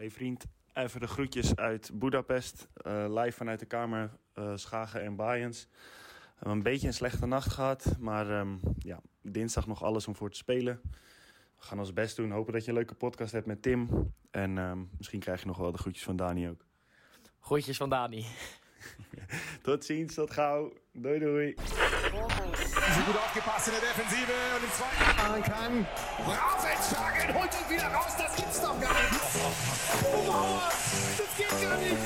Hey 0.00 0.10
vriend, 0.10 0.44
even 0.74 1.00
de 1.00 1.06
groetjes 1.06 1.56
uit 1.56 1.90
Budapest. 1.94 2.68
Uh, 2.86 3.04
live 3.08 3.36
vanuit 3.36 3.60
de 3.60 3.66
kamer 3.66 4.10
uh, 4.38 4.52
Schagen 4.56 5.02
en 5.02 5.16
Bayens. 5.16 5.68
We 5.70 6.34
hebben 6.34 6.56
een 6.56 6.62
beetje 6.62 6.86
een 6.86 6.94
slechte 6.94 7.26
nacht 7.26 7.52
gehad, 7.52 7.96
maar 7.98 8.30
um, 8.40 8.60
ja, 8.78 9.00
dinsdag 9.22 9.66
nog 9.66 9.82
alles 9.82 10.06
om 10.06 10.16
voor 10.16 10.30
te 10.30 10.36
spelen. 10.36 10.80
We 11.56 11.62
gaan 11.64 11.78
ons 11.78 11.92
best 11.92 12.16
doen. 12.16 12.30
Hopen 12.30 12.52
dat 12.52 12.62
je 12.62 12.68
een 12.68 12.76
leuke 12.76 12.94
podcast 12.94 13.32
hebt 13.32 13.46
met 13.46 13.62
Tim. 13.62 14.12
En 14.30 14.58
um, 14.58 14.90
misschien 14.98 15.20
krijg 15.20 15.40
je 15.40 15.46
nog 15.46 15.58
wel 15.58 15.72
de 15.72 15.78
groetjes 15.78 16.04
van 16.04 16.16
Dani 16.16 16.48
ook. 16.48 16.64
Groetjes 17.40 17.76
van 17.76 17.88
Dani. 17.88 18.26
tot 19.62 19.84
ziens, 19.84 20.14
tot 20.14 20.30
gauw. 20.30 20.72
Doei 20.92 21.18
doei. 21.18 21.54
Gut 22.10 23.16
aufgepasst 23.16 23.68
in 23.68 23.72
der 23.74 23.82
Defensive 23.82 24.32
und 24.56 24.64
im 24.64 24.72
zweiten 24.72 25.16
machen 25.16 25.42
kann. 25.42 25.86
Rausentschlagen, 26.26 27.34
holt 27.34 27.50
ihn 27.54 27.76
wieder 27.76 27.86
raus, 27.86 28.16
das 28.18 28.34
gibt's 28.36 28.60
doch 28.60 28.80
gar. 28.80 28.90
Oh, 30.12 30.60
das 31.18 31.36
geht 31.36 31.62
gar 31.62 31.78
niet. 31.78 31.98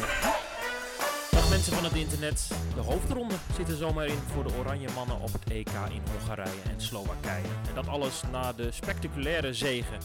Dag 1.30 1.48
mensen 1.50 1.72
van 1.72 1.84
het 1.84 1.92
internet. 1.92 2.48
De 2.74 2.80
hoofdronde 2.80 3.34
zit 3.56 3.68
er 3.68 3.76
zomaar 3.76 4.06
in 4.06 4.18
voor 4.32 4.44
de 4.44 4.54
Oranje 4.54 4.88
Mannen 4.94 5.20
op 5.20 5.32
het 5.32 5.50
EK 5.50 5.72
in 5.90 6.02
Hongarije 6.10 6.62
en 6.68 6.80
Slowakije. 6.80 7.48
En 7.68 7.74
dat 7.74 7.88
alles 7.88 8.22
na 8.32 8.52
de 8.52 8.72
spectaculaire 8.72 9.54
zegen 9.54 9.98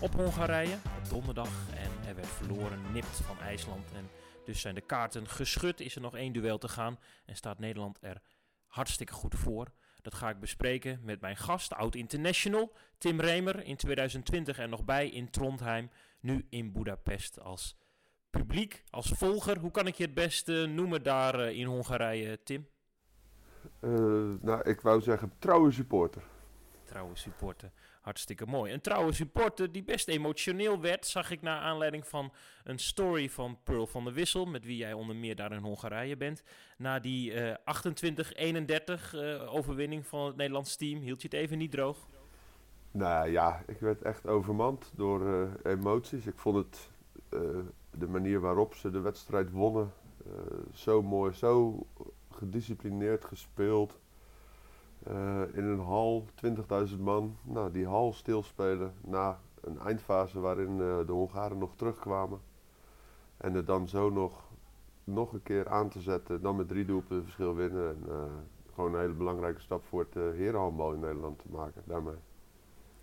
op 0.00 0.14
Hongarije 0.14 0.74
op 0.74 1.10
donderdag. 1.10 1.50
En 1.74 2.08
er 2.08 2.14
werd 2.14 2.28
verloren, 2.36 2.80
nipt 2.92 3.20
van 3.26 3.40
IJsland. 3.40 3.92
En 3.96 4.10
dus 4.44 4.60
zijn 4.60 4.74
de 4.74 4.80
kaarten 4.80 5.28
geschud. 5.28 5.80
Is 5.80 5.94
er 5.94 6.00
nog 6.00 6.16
één 6.16 6.32
duel 6.32 6.58
te 6.58 6.68
gaan 6.68 6.98
en 7.26 7.36
staat 7.36 7.58
Nederland 7.58 7.98
er 8.00 8.20
hartstikke 8.70 9.12
goed 9.12 9.34
voor. 9.34 9.66
Dat 10.02 10.14
ga 10.14 10.28
ik 10.28 10.40
bespreken 10.40 11.00
met 11.02 11.20
mijn 11.20 11.36
gast, 11.36 11.74
oud-international 11.74 12.72
Tim 12.98 13.20
Remer. 13.20 13.64
In 13.64 13.76
2020 13.76 14.58
er 14.58 14.68
nog 14.68 14.84
bij 14.84 15.08
in 15.08 15.30
Trondheim. 15.30 15.90
Nu 16.20 16.46
in 16.48 16.72
Budapest 16.72 17.40
als 17.40 17.76
publiek, 18.30 18.84
als 18.90 19.08
volger. 19.08 19.58
Hoe 19.58 19.70
kan 19.70 19.86
ik 19.86 19.94
je 19.94 20.04
het 20.04 20.14
beste 20.14 20.66
noemen 20.66 21.02
daar 21.02 21.52
in 21.52 21.66
Hongarije, 21.66 22.42
Tim? 22.42 22.68
Uh, 23.80 23.90
nou, 24.40 24.62
ik 24.62 24.80
wou 24.80 25.00
zeggen 25.00 25.32
trouwe 25.38 25.70
supporter. 25.70 26.22
Trouwe 26.84 27.16
supporter, 27.16 27.72
hartstikke 28.10 28.46
mooi. 28.46 28.72
Een 28.72 28.80
trouwe 28.80 29.12
supporter 29.12 29.72
die 29.72 29.82
best 29.82 30.08
emotioneel 30.08 30.80
werd, 30.80 31.06
zag 31.06 31.30
ik 31.30 31.42
naar 31.42 31.60
aanleiding 31.60 32.06
van 32.06 32.32
een 32.64 32.78
story 32.78 33.30
van 33.30 33.58
Pearl 33.64 33.86
van 33.86 34.04
der 34.04 34.12
Wissel, 34.12 34.46
met 34.46 34.64
wie 34.64 34.76
jij 34.76 34.92
onder 34.92 35.16
meer 35.16 35.36
daar 35.36 35.52
in 35.52 35.62
Hongarije 35.62 36.16
bent. 36.16 36.42
Na 36.76 36.98
die 37.00 37.32
uh, 37.32 37.54
28-31 37.54 39.14
uh, 39.14 39.54
overwinning 39.54 40.06
van 40.06 40.26
het 40.26 40.36
Nederlands 40.36 40.76
team, 40.76 41.00
hield 41.00 41.22
je 41.22 41.28
het 41.28 41.36
even 41.36 41.58
niet 41.58 41.70
droog? 41.70 42.08
Nou 42.90 43.30
ja, 43.30 43.62
ik 43.66 43.78
werd 43.78 44.02
echt 44.02 44.26
overmand 44.26 44.92
door 44.96 45.20
uh, 45.22 45.72
emoties. 45.72 46.26
Ik 46.26 46.38
vond 46.38 46.56
het 46.56 46.90
de 47.90 48.06
manier 48.08 48.40
waarop 48.40 48.74
ze 48.74 48.90
de 48.90 49.00
wedstrijd 49.00 49.50
wonnen 49.50 49.92
zo 50.72 51.02
mooi, 51.02 51.32
zo 51.32 51.86
gedisciplineerd 52.30 53.24
gespeeld. 53.24 53.98
Uh, 55.08 55.42
in 55.52 55.64
een 55.64 55.80
hal, 55.80 56.26
20.000 56.90 56.98
man. 56.98 57.36
Nou, 57.42 57.72
die 57.72 57.86
hal 57.86 58.12
stilspelen 58.12 58.94
na 59.04 59.40
een 59.60 59.78
eindfase 59.78 60.40
waarin 60.40 60.70
uh, 60.70 61.06
de 61.06 61.12
Hongaren 61.12 61.58
nog 61.58 61.76
terugkwamen. 61.76 62.40
En 63.36 63.54
het 63.54 63.66
dan 63.66 63.88
zo 63.88 64.10
nog, 64.10 64.50
nog 65.04 65.32
een 65.32 65.42
keer 65.42 65.68
aan 65.68 65.88
te 65.88 66.00
zetten. 66.00 66.42
Dan 66.42 66.56
met 66.56 66.68
drie 66.68 66.84
doelpunten 66.84 67.22
verschil 67.22 67.54
winnen. 67.54 67.88
En 67.88 68.04
uh, 68.08 68.24
gewoon 68.74 68.94
een 68.94 69.00
hele 69.00 69.12
belangrijke 69.12 69.60
stap 69.60 69.84
voor 69.84 70.00
het 70.00 70.14
herenhandbal 70.14 70.92
in 70.92 71.00
Nederland 71.00 71.38
te 71.38 71.48
maken 71.50 71.82
daarmee. 71.86 72.16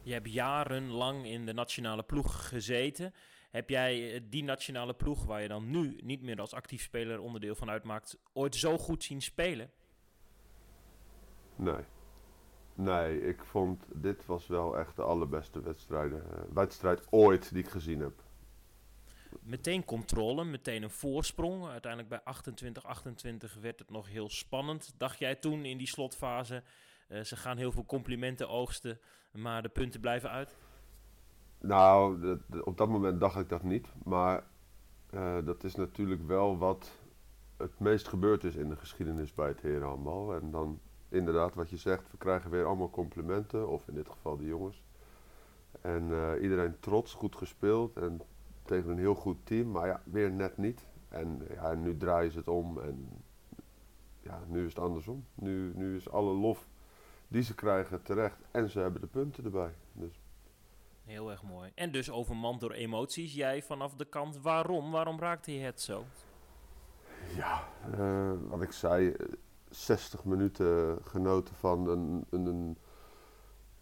Je 0.01 0.13
hebt 0.13 0.33
jarenlang 0.33 1.25
in 1.25 1.45
de 1.45 1.53
nationale 1.53 2.03
ploeg 2.03 2.47
gezeten. 2.47 3.13
Heb 3.49 3.69
jij 3.69 4.23
die 4.29 4.43
nationale 4.43 4.93
ploeg, 4.93 5.25
waar 5.25 5.41
je 5.41 5.47
dan 5.47 5.69
nu 5.69 5.99
niet 6.03 6.21
meer 6.21 6.39
als 6.39 6.53
actief 6.53 6.81
speler 6.81 7.19
onderdeel 7.19 7.55
van 7.55 7.69
uitmaakt, 7.69 8.17
ooit 8.33 8.55
zo 8.55 8.77
goed 8.77 9.03
zien 9.03 9.21
spelen? 9.21 9.71
Nee. 11.57 11.83
Nee, 12.73 13.21
ik 13.21 13.43
vond 13.43 13.85
dit 13.93 14.25
was 14.25 14.47
wel 14.47 14.77
echt 14.77 14.95
de 14.95 15.01
allerbeste 15.01 15.61
wedstrijden, 15.61 16.23
uh, 16.31 16.39
wedstrijd 16.53 17.07
ooit 17.09 17.53
die 17.53 17.63
ik 17.63 17.69
gezien 17.69 17.99
heb. 17.99 18.23
Meteen 19.39 19.85
controle, 19.85 20.43
meteen 20.43 20.83
een 20.83 20.89
voorsprong. 20.89 21.67
Uiteindelijk 21.67 22.09
bij 22.09 22.33
28-28 23.57 23.59
werd 23.61 23.79
het 23.79 23.89
nog 23.89 24.09
heel 24.09 24.29
spannend. 24.29 24.93
Dacht 24.97 25.19
jij 25.19 25.35
toen 25.35 25.65
in 25.65 25.77
die 25.77 25.87
slotfase, 25.87 26.63
uh, 27.09 27.21
ze 27.21 27.35
gaan 27.35 27.57
heel 27.57 27.71
veel 27.71 27.85
complimenten 27.85 28.49
oogsten, 28.49 28.99
maar 29.31 29.61
de 29.61 29.69
punten 29.69 29.99
blijven 29.99 30.29
uit? 30.29 30.55
Nou, 31.59 32.19
de, 32.19 32.39
de, 32.47 32.65
op 32.65 32.77
dat 32.77 32.89
moment 32.89 33.19
dacht 33.19 33.39
ik 33.39 33.49
dat 33.49 33.63
niet. 33.63 33.87
Maar 34.03 34.43
uh, 35.13 35.37
dat 35.45 35.63
is 35.63 35.75
natuurlijk 35.75 36.27
wel 36.27 36.57
wat 36.57 36.91
het 37.57 37.79
meest 37.79 38.07
gebeurd 38.07 38.43
is 38.43 38.55
in 38.55 38.69
de 38.69 38.75
geschiedenis 38.75 39.33
bij 39.33 39.47
het 39.47 39.61
herenhandbal. 39.61 40.33
En 40.33 40.51
dan 40.51 40.79
inderdaad, 41.09 41.53
wat 41.53 41.69
je 41.69 41.77
zegt, 41.77 42.11
we 42.11 42.17
krijgen 42.17 42.51
weer 42.51 42.65
allemaal 42.65 42.89
complimenten, 42.89 43.69
of 43.69 43.87
in 43.87 43.93
dit 43.93 44.09
geval 44.09 44.37
de 44.37 44.45
jongens. 44.45 44.83
En 45.81 46.09
uh, 46.09 46.31
iedereen 46.41 46.79
trots, 46.79 47.13
goed 47.13 47.35
gespeeld 47.35 47.97
en 47.97 48.21
tegen 48.63 48.89
een 48.89 48.97
heel 48.97 49.15
goed 49.15 49.37
team, 49.43 49.71
maar 49.71 49.87
ja, 49.87 50.01
weer 50.03 50.31
net 50.31 50.57
niet. 50.57 50.85
En 51.09 51.47
ja, 51.53 51.73
nu 51.73 51.97
draaien 51.97 52.31
ze 52.31 52.37
het 52.37 52.47
om 52.47 52.79
en 52.79 53.23
ja, 54.21 54.43
nu 54.47 54.65
is 54.65 54.73
het 54.73 54.83
andersom. 54.83 55.25
Nu, 55.33 55.71
nu 55.75 55.95
is 55.95 56.09
alle 56.09 56.33
lof 56.33 56.67
die 57.27 57.43
ze 57.43 57.55
krijgen 57.55 58.03
terecht 58.03 58.41
en 58.51 58.69
ze 58.69 58.79
hebben 58.79 59.01
de 59.01 59.07
punten 59.07 59.43
erbij. 59.43 59.73
Dus. 59.93 60.19
Heel 61.05 61.31
erg 61.31 61.43
mooi. 61.43 61.71
En 61.75 61.91
dus 61.91 62.11
overmand 62.11 62.59
door 62.59 62.71
emoties. 62.71 63.33
Jij 63.33 63.63
vanaf 63.63 63.95
de 63.95 64.05
kant, 64.05 64.41
waarom? 64.41 64.91
Waarom 64.91 65.19
raakte 65.19 65.53
je 65.53 65.59
het 65.59 65.81
zo? 65.81 66.03
Ja, 67.35 67.67
uh, 67.99 68.31
wat 68.49 68.61
ik 68.61 68.71
zei, 68.71 69.15
60 69.69 70.25
minuten 70.25 70.97
genoten 71.03 71.55
van 71.55 71.87
een, 71.89 72.25
een, 72.29 72.77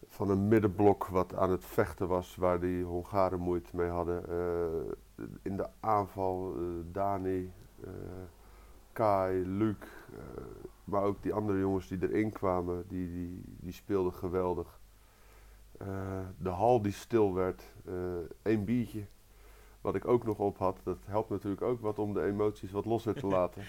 van 0.08 0.30
een 0.30 0.48
middenblok 0.48 1.08
wat 1.08 1.36
aan 1.36 1.52
het 1.52 1.66
vechten 1.66 2.08
was, 2.08 2.36
waar 2.36 2.60
die 2.60 2.84
Hongaren 2.84 3.40
moeite 3.40 3.76
mee 3.76 3.90
hadden. 3.90 4.24
Uh, 4.30 5.28
in 5.42 5.58
de 5.58 5.68
aanval, 5.80 6.56
uh, 6.58 6.68
Dani, 6.92 7.52
uh, 7.84 7.90
Kai, 8.92 9.48
Luc, 9.48 9.76
maar 10.84 11.04
ook 11.04 11.24
die 11.24 11.34
andere 11.34 11.60
jongens 11.60 11.88
die 11.88 12.02
erin 12.02 12.32
kwamen, 12.32 12.86
die, 12.88 13.12
die, 13.12 13.42
die 13.46 13.74
speelden 13.74 14.14
geweldig. 14.14 14.80
de 16.38 16.50
hal 16.50 16.82
die 16.82 16.92
stil 16.92 17.34
werd, 17.34 17.64
één 18.42 18.66
biertje, 18.66 19.06
wat 19.82 19.96
ik 19.96 20.08
ook 20.08 20.26
nog 20.26 20.38
op 20.38 20.58
had, 20.58 20.80
dat 20.84 20.98
helpt 21.06 21.30
natuurlijk 21.30 21.62
ook 21.62 21.82
wat 21.82 22.00
om 22.00 22.14
de 22.14 22.24
emoties 22.24 22.72
wat 22.72 22.86
losser 22.86 23.14
te 23.14 23.28
laten. 23.38 23.64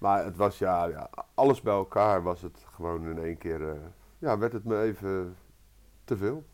Maar 0.00 0.24
het 0.24 0.36
was 0.36 0.58
ja, 0.58 0.84
ja, 0.84 1.10
alles 1.34 1.60
bij 1.60 1.74
elkaar 1.74 2.22
was 2.22 2.42
het 2.42 2.64
gewoon 2.70 3.08
in 3.08 3.18
één 3.18 3.38
keer, 3.38 3.60
uh, 3.60 3.80
ja, 4.18 4.38
werd 4.38 4.52
het 4.52 4.64
me 4.64 4.80
even 4.82 5.36
te 6.04 6.16
veel. 6.16 6.44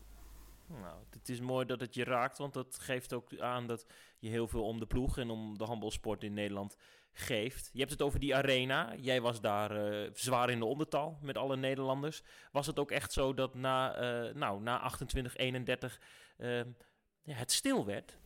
Nou, 0.67 0.97
het 1.09 1.29
is 1.29 1.39
mooi 1.39 1.65
dat 1.65 1.79
het 1.79 1.93
je 1.93 2.03
raakt, 2.03 2.37
want 2.37 2.53
dat 2.53 2.79
geeft 2.79 3.13
ook 3.13 3.39
aan 3.39 3.67
dat 3.67 3.85
je 4.19 4.29
heel 4.29 4.47
veel 4.47 4.63
om 4.63 4.79
de 4.79 4.85
ploeg 4.85 5.17
en 5.17 5.29
om 5.29 5.57
de 5.57 5.63
handbalsport 5.63 6.23
in 6.23 6.33
Nederland 6.33 6.77
geeft. 7.13 7.69
Je 7.73 7.79
hebt 7.79 7.91
het 7.91 8.01
over 8.01 8.19
die 8.19 8.35
arena. 8.35 8.95
Jij 8.95 9.21
was 9.21 9.41
daar 9.41 9.91
uh, 9.93 10.09
zwaar 10.13 10.49
in 10.49 10.59
de 10.59 10.65
ondertal 10.65 11.17
met 11.21 11.37
alle 11.37 11.57
Nederlanders. 11.57 12.23
Was 12.51 12.67
het 12.67 12.79
ook 12.79 12.91
echt 12.91 13.13
zo 13.13 13.33
dat 13.33 13.53
na, 13.53 14.01
uh, 14.27 14.33
nou, 14.33 14.61
na 14.61 14.79
28, 14.79 15.35
31 15.35 16.01
ja, 16.37 17.33
het 17.33 17.51
stil 17.51 17.85
werd? 17.85 18.17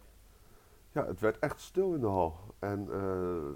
Ja, 0.93 1.05
het 1.05 1.19
werd 1.19 1.39
echt 1.39 1.59
stil 1.59 1.93
in 1.93 1.99
de 1.99 2.07
hal. 2.07 2.35
En 2.59 2.87
uh, 2.89 2.95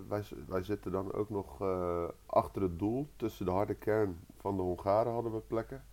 wij, 0.08 0.24
wij 0.48 0.64
zitten 0.64 0.92
dan 0.92 1.14
ook 1.14 1.30
nog 1.30 1.62
uh, 1.62 2.04
achter 2.26 2.62
het 2.62 2.80
doel. 2.80 3.08
Tussen 3.16 3.46
de 3.46 3.52
harde 3.52 3.74
kern 3.74 4.20
van 4.38 4.56
de 4.56 4.62
Hongaren 4.62 5.14
hadden 5.14 5.32
we 5.32 5.40
plekken. 5.40 5.84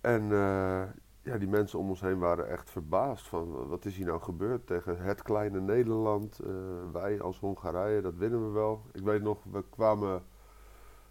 En 0.00 0.22
uh, 0.22 0.82
ja, 1.22 1.38
die 1.38 1.48
mensen 1.48 1.78
om 1.78 1.88
ons 1.88 2.00
heen 2.00 2.18
waren 2.18 2.48
echt 2.48 2.70
verbaasd 2.70 3.28
van 3.28 3.68
wat 3.68 3.84
is 3.84 3.96
hier 3.96 4.06
nou 4.06 4.20
gebeurd 4.20 4.66
tegen 4.66 4.98
het 4.98 5.22
kleine 5.22 5.60
Nederland. 5.60 6.40
wij 6.92 7.20
als 7.20 7.38
Hongarije, 7.38 8.00
dat 8.00 8.14
winnen 8.14 8.46
we 8.46 8.52
wel. 8.52 8.82
Ik 8.92 9.02
weet 9.02 9.22
nog, 9.22 9.38
we 9.50 9.64
kwamen, 9.70 10.22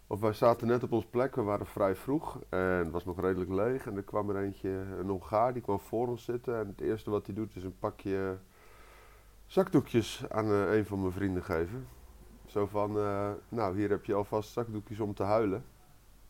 of 0.06 0.20
wij 0.20 0.32
zaten 0.32 0.66
net 0.66 0.82
op 0.82 0.92
ons 0.92 1.06
plek, 1.06 1.34
we 1.34 1.42
waren 1.42 1.66
vrij 1.66 1.96
vroeg 1.96 2.40
en 2.48 2.58
het 2.58 2.90
was 2.90 3.04
nog 3.04 3.20
redelijk 3.20 3.50
leeg. 3.50 3.86
En 3.86 3.96
er 3.96 4.02
kwam 4.02 4.30
er 4.30 4.42
eentje, 4.42 4.68
een 4.68 5.08
Hongaar, 5.08 5.52
die 5.52 5.62
kwam 5.62 5.80
voor 5.80 6.08
ons 6.08 6.24
zitten. 6.24 6.58
En 6.58 6.66
het 6.66 6.80
eerste 6.80 7.10
wat 7.10 7.26
hij 7.26 7.34
doet 7.34 7.56
is 7.56 7.64
een 7.64 7.78
pakje 7.78 8.38
zakdoekjes 9.48 10.24
aan 10.28 10.50
uh, 10.50 10.76
een 10.76 10.86
van 10.86 11.00
mijn 11.00 11.12
vrienden 11.12 11.44
geven. 11.44 11.88
Zo 12.46 12.66
van, 12.66 12.96
uh, 12.96 13.30
nou 13.48 13.76
hier 13.76 13.90
heb 13.90 14.04
je 14.04 14.14
alvast 14.14 14.52
zakdoekjes 14.52 15.00
om 15.00 15.14
te 15.14 15.22
huilen. 15.22 15.64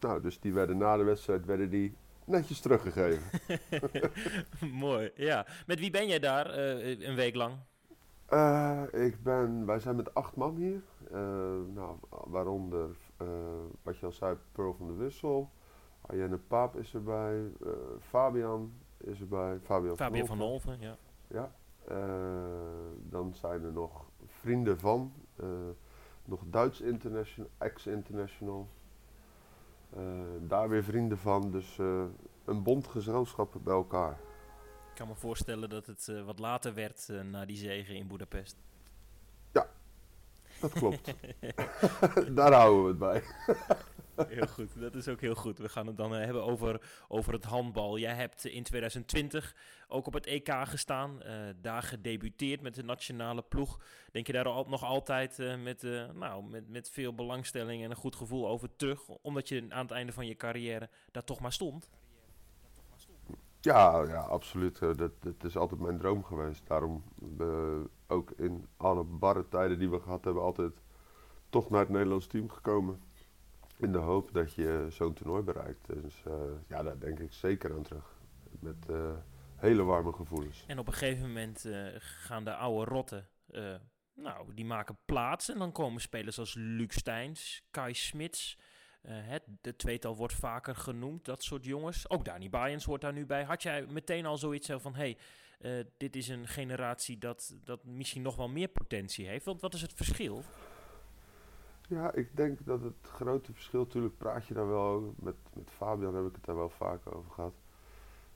Nou, 0.01 0.21
dus 0.21 0.41
die 0.41 0.53
werden 0.53 0.77
na 0.77 0.97
de 0.97 1.03
wedstrijd 1.03 1.45
werden 1.45 1.71
die 1.71 1.97
netjes 2.25 2.61
teruggegeven. 2.61 3.23
Mooi, 4.73 5.11
ja. 5.15 5.47
Met 5.67 5.79
wie 5.79 5.91
ben 5.91 6.09
jij 6.09 6.19
daar 6.19 6.59
uh, 6.59 7.09
een 7.09 7.15
week 7.15 7.35
lang? 7.35 7.55
ik 8.93 9.23
ben, 9.23 9.67
wij 9.67 9.79
zijn 9.79 9.97
met 9.97 10.15
acht 10.15 10.37
man 10.37 10.57
hier. 10.57 10.83
nou, 11.75 11.97
waaronder, 12.11 12.97
wat 13.83 13.99
je 13.99 14.07
al 14.07 14.13
zei, 14.13 14.37
Pearl 14.53 14.75
van 14.75 14.87
de 14.87 14.93
Wissel. 14.93 15.51
Arjenne 16.01 16.39
Paap 16.39 16.77
is 16.77 16.95
erbij. 16.95 17.53
Fabian 18.01 18.73
is 18.97 19.21
erbij. 19.21 19.59
Fabian, 19.63 19.97
Fabian 19.97 20.27
van 20.27 20.41
Olven, 20.41 20.81
ja. 20.81 20.97
Ja, 21.29 21.53
dan 23.03 23.35
zijn 23.35 23.65
er 23.65 23.73
nog 23.73 24.05
vrienden 24.27 24.79
van, 24.79 25.13
eh, 25.37 25.47
nog 26.25 26.43
Duits 26.47 26.81
international, 26.81 27.51
ex-international. 27.59 28.69
Eh, 29.97 30.01
daar 30.41 30.69
weer 30.69 30.85
vrienden 30.85 31.19
van, 31.19 31.51
dus 31.51 31.79
eh, 31.79 32.05
een 32.45 32.63
bond 32.63 32.87
gezelschappen 32.87 33.63
bij 33.63 33.75
elkaar. 33.75 34.19
Ik 34.91 34.95
kan 34.95 35.09
me 35.09 35.15
voorstellen 35.15 35.69
dat 35.69 35.87
het 35.87 36.09
eh, 36.09 36.25
wat 36.25 36.39
later 36.39 36.75
werd 36.75 37.09
eh, 37.09 37.21
na 37.21 37.45
die 37.45 37.57
zegen 37.57 37.95
in 37.95 38.07
Boedapest. 38.07 38.57
Dat 40.61 40.73
klopt. 40.73 41.15
daar 42.37 42.53
houden 42.53 42.83
we 42.83 42.89
het 42.89 42.99
bij. 42.99 43.23
Heel 44.29 44.47
goed, 44.47 44.81
dat 44.81 44.95
is 44.95 45.09
ook 45.09 45.21
heel 45.21 45.35
goed. 45.35 45.59
We 45.59 45.69
gaan 45.69 45.87
het 45.87 45.97
dan 45.97 46.15
eh, 46.15 46.25
hebben 46.25 46.45
over, 46.45 46.81
over 47.09 47.33
het 47.33 47.45
handbal. 47.45 47.99
Jij 47.99 48.15
hebt 48.15 48.45
in 48.45 48.63
2020 48.63 49.55
ook 49.89 50.07
op 50.07 50.13
het 50.13 50.27
EK 50.27 50.55
gestaan, 50.65 51.23
eh, 51.23 51.35
daar 51.61 51.83
gedebuteerd 51.83 52.61
met 52.61 52.75
de 52.75 52.85
nationale 52.85 53.43
ploeg. 53.43 53.81
Denk 54.13 54.27
je 54.27 54.33
daar 54.33 54.45
nog 54.45 54.85
altijd 54.85 55.39
eh, 55.39 55.63
met, 55.63 55.85
eh, 55.85 56.11
nou, 56.15 56.45
met, 56.45 56.69
met 56.69 56.91
veel 56.91 57.15
belangstelling 57.15 57.85
en 57.85 57.91
een 57.91 57.97
goed 57.97 58.17
gevoel 58.17 58.49
over 58.49 58.77
terug, 58.77 59.09
omdat 59.09 59.49
je 59.49 59.67
aan 59.69 59.83
het 59.83 59.91
einde 59.91 60.13
van 60.13 60.27
je 60.27 60.37
carrière 60.37 60.89
daar 61.11 61.25
toch 61.25 61.41
maar 61.41 61.53
stond? 61.53 61.89
Ja, 63.61 64.03
ja 64.03 64.21
absoluut. 64.21 64.83
Eh, 64.83 64.91
Dat, 64.97 65.45
is 65.45 65.57
altijd 65.57 65.81
mijn 65.81 65.99
droom 65.99 66.25
geweest. 66.25 66.67
Daarom 66.67 67.03
eh, 67.39 67.47
ook 68.07 68.31
in 68.31 68.67
alle 68.77 69.05
barre 69.05 69.49
tijden 69.49 69.79
die 69.79 69.91
we 69.91 70.01
gehad 70.01 70.25
hebben, 70.25 70.43
altijd 70.43 70.83
toch 71.49 71.71
naar 71.71 71.81
het 71.81 71.89
Nederlands 71.89 72.27
team 72.27 72.49
gekomen. 72.49 73.01
In 73.79 73.93
de 73.93 73.99
hoop 73.99 74.33
dat 74.33 74.55
je 74.55 74.87
zo'n 74.91 75.15
toernooi 75.15 75.43
bereikt. 75.43 75.87
Dus 75.87 76.23
eh, 76.27 76.33
ja, 76.69 76.83
daar 76.83 76.99
denk 76.99 77.19
ik 77.19 77.33
zeker 77.33 77.75
aan 77.75 77.83
terug. 77.83 78.21
Met 78.61 78.89
eh, 78.89 79.17
hele 79.57 79.83
warme 79.83 80.13
gevoelens. 80.13 80.65
En 80.67 80.79
op 80.79 80.87
een 80.87 80.93
gegeven 80.93 81.27
moment 81.27 81.65
eh, 81.65 81.87
gaan 81.99 82.45
de 82.45 82.55
oude 82.55 82.91
rotten, 82.91 83.29
nou, 84.15 84.55
die 84.55 84.65
maken 84.65 84.99
plaats. 85.05 85.51
En 85.51 85.59
dan 85.59 85.73
komen 85.73 86.01
spelers 86.01 86.39
als 86.39 86.55
Luc 86.55 86.95
Steins, 86.95 87.63
Kai 87.71 87.95
Smits. 87.95 88.59
het, 89.03 89.43
de 89.61 89.77
tweetal 89.77 90.17
wordt 90.17 90.35
vaker 90.35 90.77
genoemd, 90.77 91.25
dat 91.25 91.43
soort 91.43 91.65
jongens. 91.65 92.11
Ook 92.11 92.25
Dani 92.25 92.51
Bayens 92.51 92.85
hoort 92.85 93.01
daar 93.01 93.13
nu 93.13 93.27
bij. 93.27 93.45
Had 93.45 93.63
jij 93.63 93.87
meteen 93.87 94.27
al 94.27 94.39
zoiets 94.39 94.67
zo 94.67 94.79
van, 94.79 94.95
hey, 94.95 95.17
dit 95.97 96.17
is 96.17 96.29
een 96.29 96.47
generatie 96.47 97.19
dat, 97.19 97.57
dat 97.65 97.85
misschien 97.85 98.23
nog 98.23 98.37
wel 98.37 98.49
meer 98.49 98.69
potentie 98.69 99.29
heeft. 99.29 99.45
Want 99.45 99.61
wat 99.61 99.75
is 99.75 99.83
het 99.83 99.93
verschil? 99.93 100.45
Ja, 101.89 102.13
ik 102.13 102.37
denk 102.37 102.67
dat 102.67 102.83
het 102.83 102.95
grote 103.03 103.53
verschil, 103.53 103.81
natuurlijk 103.81 104.19
praat 104.19 104.47
je 104.47 104.55
daar 104.55 104.69
wel. 104.69 105.15
Met, 105.17 105.35
met 105.53 105.71
Fabian 105.71 106.15
heb 106.15 106.27
ik 106.27 106.35
het 106.35 106.45
daar 106.45 106.57
wel 106.57 106.69
vaker 106.69 107.15
over 107.15 107.31
gehad. 107.31 107.55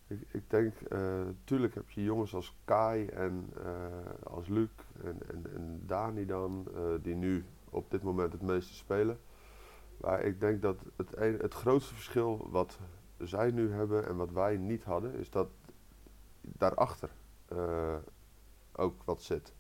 Ik, 0.07 0.21
ik 0.29 0.51
denk, 0.51 0.81
eh 0.81 1.21
tuurlijk 1.45 1.75
heb 1.75 1.91
je 1.91 2.03
jongens 2.03 2.35
als 2.35 2.57
Kai 2.65 3.07
en 3.07 3.51
eh, 3.65 4.33
als 4.33 4.49
Luc 4.49 4.69
en, 5.05 5.19
en, 5.31 5.55
en 5.55 5.83
Dani 5.87 6.27
dan, 6.27 6.67
eh, 6.75 6.83
die 7.03 7.15
nu 7.15 7.45
op 7.71 7.91
dit 7.91 8.03
moment 8.03 8.33
het 8.33 8.43
meeste 8.43 8.75
spelen. 8.75 9.19
Maar 10.01 10.23
ik 10.23 10.41
denk 10.41 10.63
dat 10.63 10.85
het, 10.97 11.17
een, 11.17 11.39
het 11.39 11.55
grootste 11.55 11.95
verschil 11.95 12.49
wat 12.51 12.79
zij 13.19 13.51
nu 13.51 13.73
hebben 13.73 14.07
en 14.07 14.17
wat 14.17 14.31
wij 14.31 14.57
niet 14.57 14.85
hadden, 14.85 15.15
is 15.15 15.31
dat 15.31 15.49
daarachter 16.41 17.11
eh, 17.49 17.97
ook 18.73 19.03
wat 19.05 19.23
zit. 19.23 19.55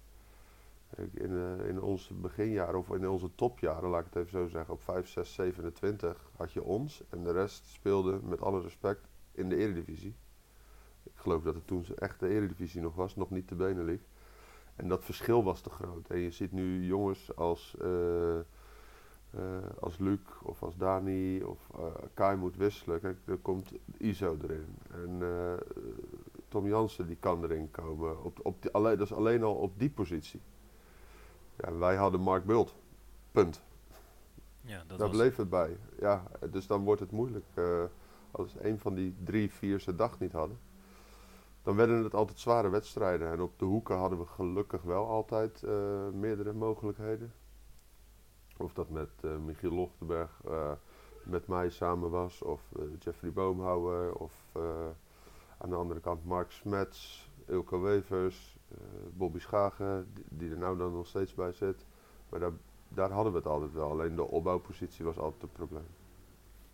In, 0.96 1.36
eh, 1.36 1.68
in 1.68 1.82
onze 1.82 2.14
beginjaren 2.14 2.78
of 2.78 2.90
in 2.90 3.08
onze 3.08 3.34
topjaren, 3.34 3.90
laat 3.90 4.00
ik 4.00 4.06
het 4.06 4.16
even 4.16 4.30
zo 4.30 4.48
zeggen, 4.48 4.74
op 4.74 4.82
5, 4.82 5.08
6, 5.08 5.34
27 5.34 6.30
had 6.36 6.52
je 6.52 6.62
ons 6.62 7.02
en 7.08 7.24
de 7.24 7.32
rest 7.32 7.66
speelde 7.66 8.20
met 8.22 8.40
alle 8.40 8.60
respect 8.60 9.08
in 9.32 9.48
de 9.48 9.56
eredivisie. 9.56 10.14
Ik 11.02 11.12
geloof 11.14 11.42
dat 11.42 11.54
het 11.54 11.66
toen 11.66 11.84
echt 11.96 12.20
de 12.20 12.28
eredivisie 12.28 12.80
nog 12.80 12.94
was, 12.94 13.16
nog 13.16 13.30
niet 13.30 13.48
de 13.48 13.54
Benelux. 13.54 14.02
En 14.76 14.88
dat 14.88 15.04
verschil 15.04 15.44
was 15.44 15.60
te 15.60 15.70
groot. 15.70 16.08
En 16.08 16.18
je 16.18 16.30
ziet 16.30 16.52
nu 16.52 16.84
jongens 16.84 17.36
als, 17.36 17.76
eh, 17.80 18.38
eh, 18.38 18.44
als 19.80 19.98
Luc 19.98 20.20
of 20.42 20.62
als 20.62 20.76
Dani 20.76 21.42
of 21.42 21.70
eh 21.74 21.86
Kai 22.14 22.36
moet 22.36 22.56
wisselen. 22.56 23.18
Er 23.24 23.36
komt 23.36 23.72
Iso 23.98 24.36
erin. 24.42 24.76
En 24.90 25.22
Tom 26.48 26.66
Jansen 26.66 27.06
die 27.06 27.16
kan 27.16 27.44
erin 27.44 27.70
komen. 27.70 28.24
Op, 28.24 28.38
op 28.42 28.62
dat 28.72 29.00
is 29.00 29.12
alleen 29.12 29.42
al 29.42 29.54
op 29.54 29.78
die 29.78 29.90
positie. 29.90 30.40
Ja, 31.62 31.74
wij 31.78 31.96
hadden 31.96 32.20
Mark 32.20 32.44
Bult. 32.44 32.74
Punt. 33.32 33.62
Ja, 34.60 34.78
dat 34.86 34.98
Daar 34.98 35.08
was... 35.08 35.16
bleef 35.16 35.36
het 35.36 35.48
bij. 35.48 35.76
Ja, 35.98 36.22
dus 36.50 36.66
dan 36.66 36.84
wordt 36.84 37.00
het 37.00 37.10
moeilijk. 37.10 37.44
eh, 37.54 37.84
als 38.30 38.54
een 38.60 38.78
van 38.78 38.94
die 38.94 39.16
drie, 39.24 39.50
vier 39.52 39.80
zijn 39.80 39.96
dag 39.96 40.18
niet 40.18 40.32
hadden. 40.32 40.58
Dan 41.62 41.76
werden 41.76 42.04
het 42.04 42.14
altijd 42.14 42.38
zware 42.38 42.68
wedstrijden. 42.68 43.30
En 43.32 43.40
op 43.40 43.58
de 43.58 43.64
hoeken 43.64 43.96
hadden 43.96 44.18
we 44.18 44.26
gelukkig 44.26 44.82
wel 44.82 45.06
altijd 45.06 45.62
eh, 45.62 46.08
meerdere 46.12 46.52
mogelijkheden. 46.52 47.32
Of 48.56 48.72
dat 48.72 48.90
met 48.90 49.10
eh, 49.20 49.36
Michiel 49.36 49.72
Lochtenberg 49.72 50.40
met 51.24 51.46
mij 51.46 51.70
samen 51.70 52.10
was. 52.10 52.42
Of 52.42 52.62
Jeffrey 52.98 53.32
Boomhouwer. 53.32 54.14
Of 54.14 54.32
aan 55.58 55.70
de 55.70 55.76
andere 55.76 56.00
kant 56.00 56.24
Mark 56.24 56.50
Smets, 56.50 57.30
Ilko 57.46 57.80
Wevers, 57.80 58.58
Bobby 59.12 59.38
Schagen. 59.38 60.12
Die, 60.28 60.50
er 60.50 60.58
nou 60.58 60.78
dan 60.78 60.92
nog 60.92 61.06
steeds 61.06 61.34
bij 61.34 61.52
zit. 61.52 61.86
Maar 62.28 62.40
daar, 62.40 62.52
daar 62.88 63.10
hadden 63.10 63.32
we 63.32 63.38
het 63.38 63.46
altijd 63.46 63.72
wel. 63.72 63.90
Alleen 63.90 64.16
de 64.16 64.28
opbouwpositie 64.28 65.04
was 65.04 65.18
altijd 65.18 65.42
een 65.42 65.52
probleem. 65.52 65.86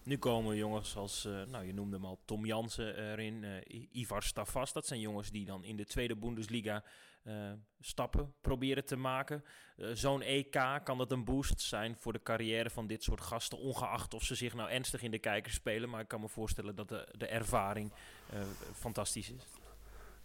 Nu 0.03 0.19
komen 0.19 0.57
jongens 0.57 0.97
als, 0.97 1.25
eh, 1.25 1.43
nou 1.43 1.65
je 1.65 1.75
noemde 1.75 1.97
hem 1.97 2.05
al, 2.05 2.19
Tom 2.25 2.47
Jansen 2.47 2.97
erin, 2.97 3.45
eh, 3.45 3.87
Ivar 3.93 4.23
Stavas. 4.23 4.73
Dat 4.73 4.87
zijn 4.87 5.01
jongens 5.01 5.31
die 5.31 5.45
dan 5.45 5.65
in 5.65 5.77
de 5.77 5.85
tweede 5.85 6.17
Bundesliga 6.17 6.83
eh, 7.29 7.53
stappen 7.81 8.35
proberen 8.41 8.85
te 8.85 8.97
maken. 8.97 9.45
Eh, 9.77 9.89
Zo'n 9.93 10.23
EK, 10.23 10.81
kan 10.85 10.99
dat 10.99 11.13
een 11.13 11.25
boost 11.25 11.61
zijn 11.61 11.97
voor 11.97 12.13
de 12.13 12.23
carrière 12.23 12.71
van 12.71 12.87
dit 12.87 13.03
soort 13.03 13.21
gasten, 13.21 13.59
ongeacht 13.59 14.15
of 14.15 14.23
ze 14.23 14.35
zich 14.35 14.55
nou 14.55 14.71
ernstig 14.71 15.03
in 15.03 15.11
de 15.11 15.19
kijker 15.19 15.53
spelen. 15.53 15.89
Maar 15.89 16.01
ik 16.01 16.09
kan 16.09 16.21
me 16.21 16.29
voorstellen 16.29 16.75
dat 16.75 16.89
de, 16.89 17.15
de 17.17 17.27
ervaring 17.27 17.93
eh, 18.31 18.41
fantastisch 18.75 19.31
is. 19.31 19.43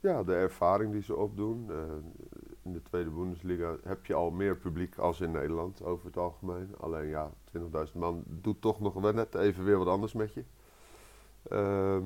Ja, 0.04 0.24
de 0.24 0.36
ervaring 0.36 0.92
die 0.92 1.02
ze 1.02 1.16
opdoen. 1.16 1.72
eh, 1.72 1.78
in 2.62 2.74
de 2.74 2.82
tweede 2.82 3.10
Bundesliga 3.10 3.76
heb 3.84 4.06
je 4.06 4.14
al 4.14 4.32
meer 4.32 4.58
publiek 4.58 4.98
als 4.98 5.22
in 5.22 5.32
Nederland 5.32 5.84
over 5.84 6.06
het 6.06 6.18
algemeen. 6.18 6.76
Alleen 6.80 7.08
ja, 7.08 7.32
20.000 7.58 7.94
man 7.94 8.24
doet 8.28 8.62
toch 8.62 8.80
nog 8.80 8.94
wel 8.94 9.14
net 9.14 9.36
even 9.36 9.64
weer 9.64 9.78
wat 9.78 9.88
anders 9.88 10.14
met 10.14 10.34
je. 10.34 10.44
Ehm, 11.50 12.06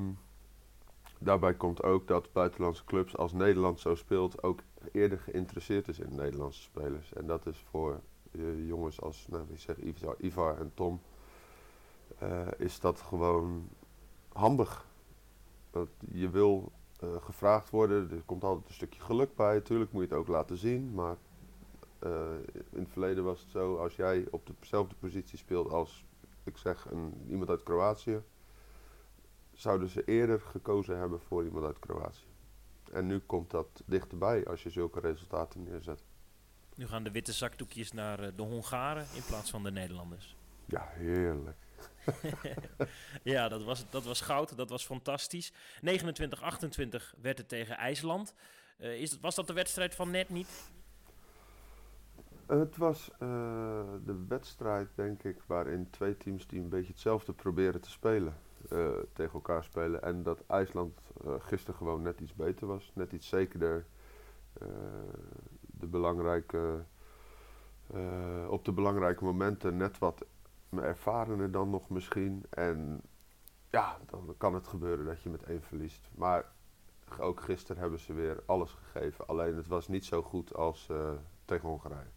daarbij 1.19 1.53
komt 1.53 1.83
ook 1.83 2.07
dat 2.07 2.31
buitenlandse 2.31 2.85
clubs 2.85 3.17
als 3.17 3.33
Nederland 3.33 3.79
zo 3.79 3.95
speelt 3.95 4.43
ook 4.43 4.59
eerder 4.91 5.19
geïnteresseerd 5.19 5.87
is 5.87 5.99
in 5.99 6.15
Nederlandse 6.15 6.61
spelers. 6.61 7.13
En 7.13 7.27
dat 7.27 7.45
is 7.45 7.65
voor 7.69 7.99
eh, 8.31 8.67
jongens 8.67 9.01
als, 9.01 9.27
nou, 9.27 9.43
ik 9.49 9.59
zeg 9.59 9.77
Ivar, 9.77 10.15
Ivar 10.17 10.57
en 10.59 10.71
Tom, 10.73 11.01
eh, 12.17 12.47
is 12.57 12.79
dat 12.79 13.01
gewoon 13.01 13.69
handig. 14.33 14.85
Dat 15.71 15.89
je 16.11 16.29
wil 16.29 16.71
eh, 16.99 17.15
gevraagd 17.21 17.69
worden. 17.69 18.11
Er 18.11 18.23
komt 18.25 18.43
altijd 18.43 18.67
een 18.67 18.73
stukje 18.73 19.01
geluk 19.01 19.35
bij. 19.35 19.53
Natuurlijk 19.53 19.91
moet 19.91 20.01
je 20.01 20.09
het 20.09 20.17
ook 20.17 20.27
laten 20.27 20.57
zien. 20.57 20.93
Maar 20.93 21.17
eh, 21.99 22.31
in 22.71 22.79
het 22.79 22.91
verleden 22.91 23.23
was 23.23 23.39
het 23.39 23.49
zo, 23.49 23.75
als 23.75 23.95
jij 23.95 24.27
op 24.31 24.49
dezelfde 24.59 24.95
positie 24.99 25.37
speelt 25.37 25.69
als, 25.69 26.05
ik 26.43 26.57
zeg, 26.57 26.85
een, 26.91 27.13
iemand 27.29 27.49
uit 27.49 27.63
Kroatië, 27.63 28.21
zouden 29.53 29.89
ze 29.89 30.03
eerder 30.03 30.39
gekozen 30.39 30.97
hebben 30.97 31.19
voor 31.19 31.43
iemand 31.43 31.65
uit 31.65 31.79
Kroatië. 31.79 32.25
En 32.91 33.07
nu 33.07 33.19
komt 33.19 33.51
dat 33.51 33.83
dichterbij 33.85 34.47
als 34.47 34.63
je 34.63 34.69
zulke 34.69 34.99
resultaten 34.99 35.63
neerzet. 35.63 36.03
Nu 36.75 36.87
gaan 36.87 37.03
de 37.03 37.11
witte 37.11 37.33
zakdoekjes 37.33 37.91
naar 37.91 38.19
eh, 38.19 38.31
de 38.35 38.43
Hongaren 38.43 39.05
in 39.15 39.23
plaats 39.27 39.49
van 39.49 39.63
de 39.63 39.71
Nederlanders. 39.71 40.35
Ja, 40.65 40.87
heerlijk. 40.91 41.57
ja, 43.23 43.47
dat 43.47 43.63
was, 43.63 43.89
dat 43.89 44.03
was 44.03 44.21
goud. 44.21 44.57
Dat 44.57 44.69
was 44.69 44.85
fantastisch. 44.85 45.51
29-28 45.51 45.55
werd 47.21 47.37
het 47.37 47.47
tegen 47.47 47.77
IJsland. 47.77 48.33
Eh, 48.77 49.01
is, 49.01 49.19
was 49.19 49.35
dat 49.35 49.47
de 49.47 49.53
wedstrijd 49.53 49.95
van 49.95 50.11
net 50.11 50.29
niet? 50.29 50.71
Het 52.45 52.77
was 52.77 53.11
eh, 53.11 53.19
de 54.05 54.25
wedstrijd, 54.27 54.87
denk 54.95 55.23
ik, 55.23 55.41
waarin 55.45 55.89
twee 55.89 56.17
teams 56.17 56.47
die 56.47 56.59
een 56.59 56.69
beetje 56.69 56.91
hetzelfde 56.91 57.33
proberen 57.33 57.81
te 57.81 57.89
spelen, 57.89 58.33
eh, 58.69 58.89
tegen 59.13 59.33
elkaar 59.33 59.63
spelen. 59.63 60.01
En 60.01 60.23
dat 60.23 60.43
IJsland 60.47 60.99
gisteren 61.39 61.75
gewoon 61.75 62.01
net 62.01 62.19
iets 62.19 62.33
beter 62.35 62.67
was, 62.67 62.91
net 62.93 63.11
iets 63.11 63.27
zekerder. 63.27 63.85
De 65.61 65.87
belangrijke, 65.87 66.85
op 68.49 68.65
de 68.65 68.71
belangrijke 68.71 69.23
momenten 69.23 69.77
net 69.77 69.97
wat 69.97 70.25
ervarener 70.75 71.51
dan 71.51 71.69
nog 71.69 71.89
misschien. 71.89 72.45
En 72.49 73.01
ja, 73.69 73.97
dan 74.05 74.35
kan 74.37 74.53
het 74.53 74.67
gebeuren 74.67 75.05
dat 75.05 75.21
je 75.21 75.29
met 75.29 75.43
één 75.43 75.61
verliest. 75.61 76.09
Maar 76.15 76.45
ook 77.19 77.41
gisteren 77.41 77.81
hebben 77.81 77.99
ze 77.99 78.13
weer 78.13 78.43
alles 78.45 78.71
gegeven. 78.71 79.27
Alleen 79.27 79.55
het 79.55 79.67
was 79.67 79.87
niet 79.87 80.05
zo 80.05 80.21
goed 80.21 80.55
als 80.55 80.89
eh, 80.89 81.11
tegen 81.45 81.67
Hongarije. 81.69 82.15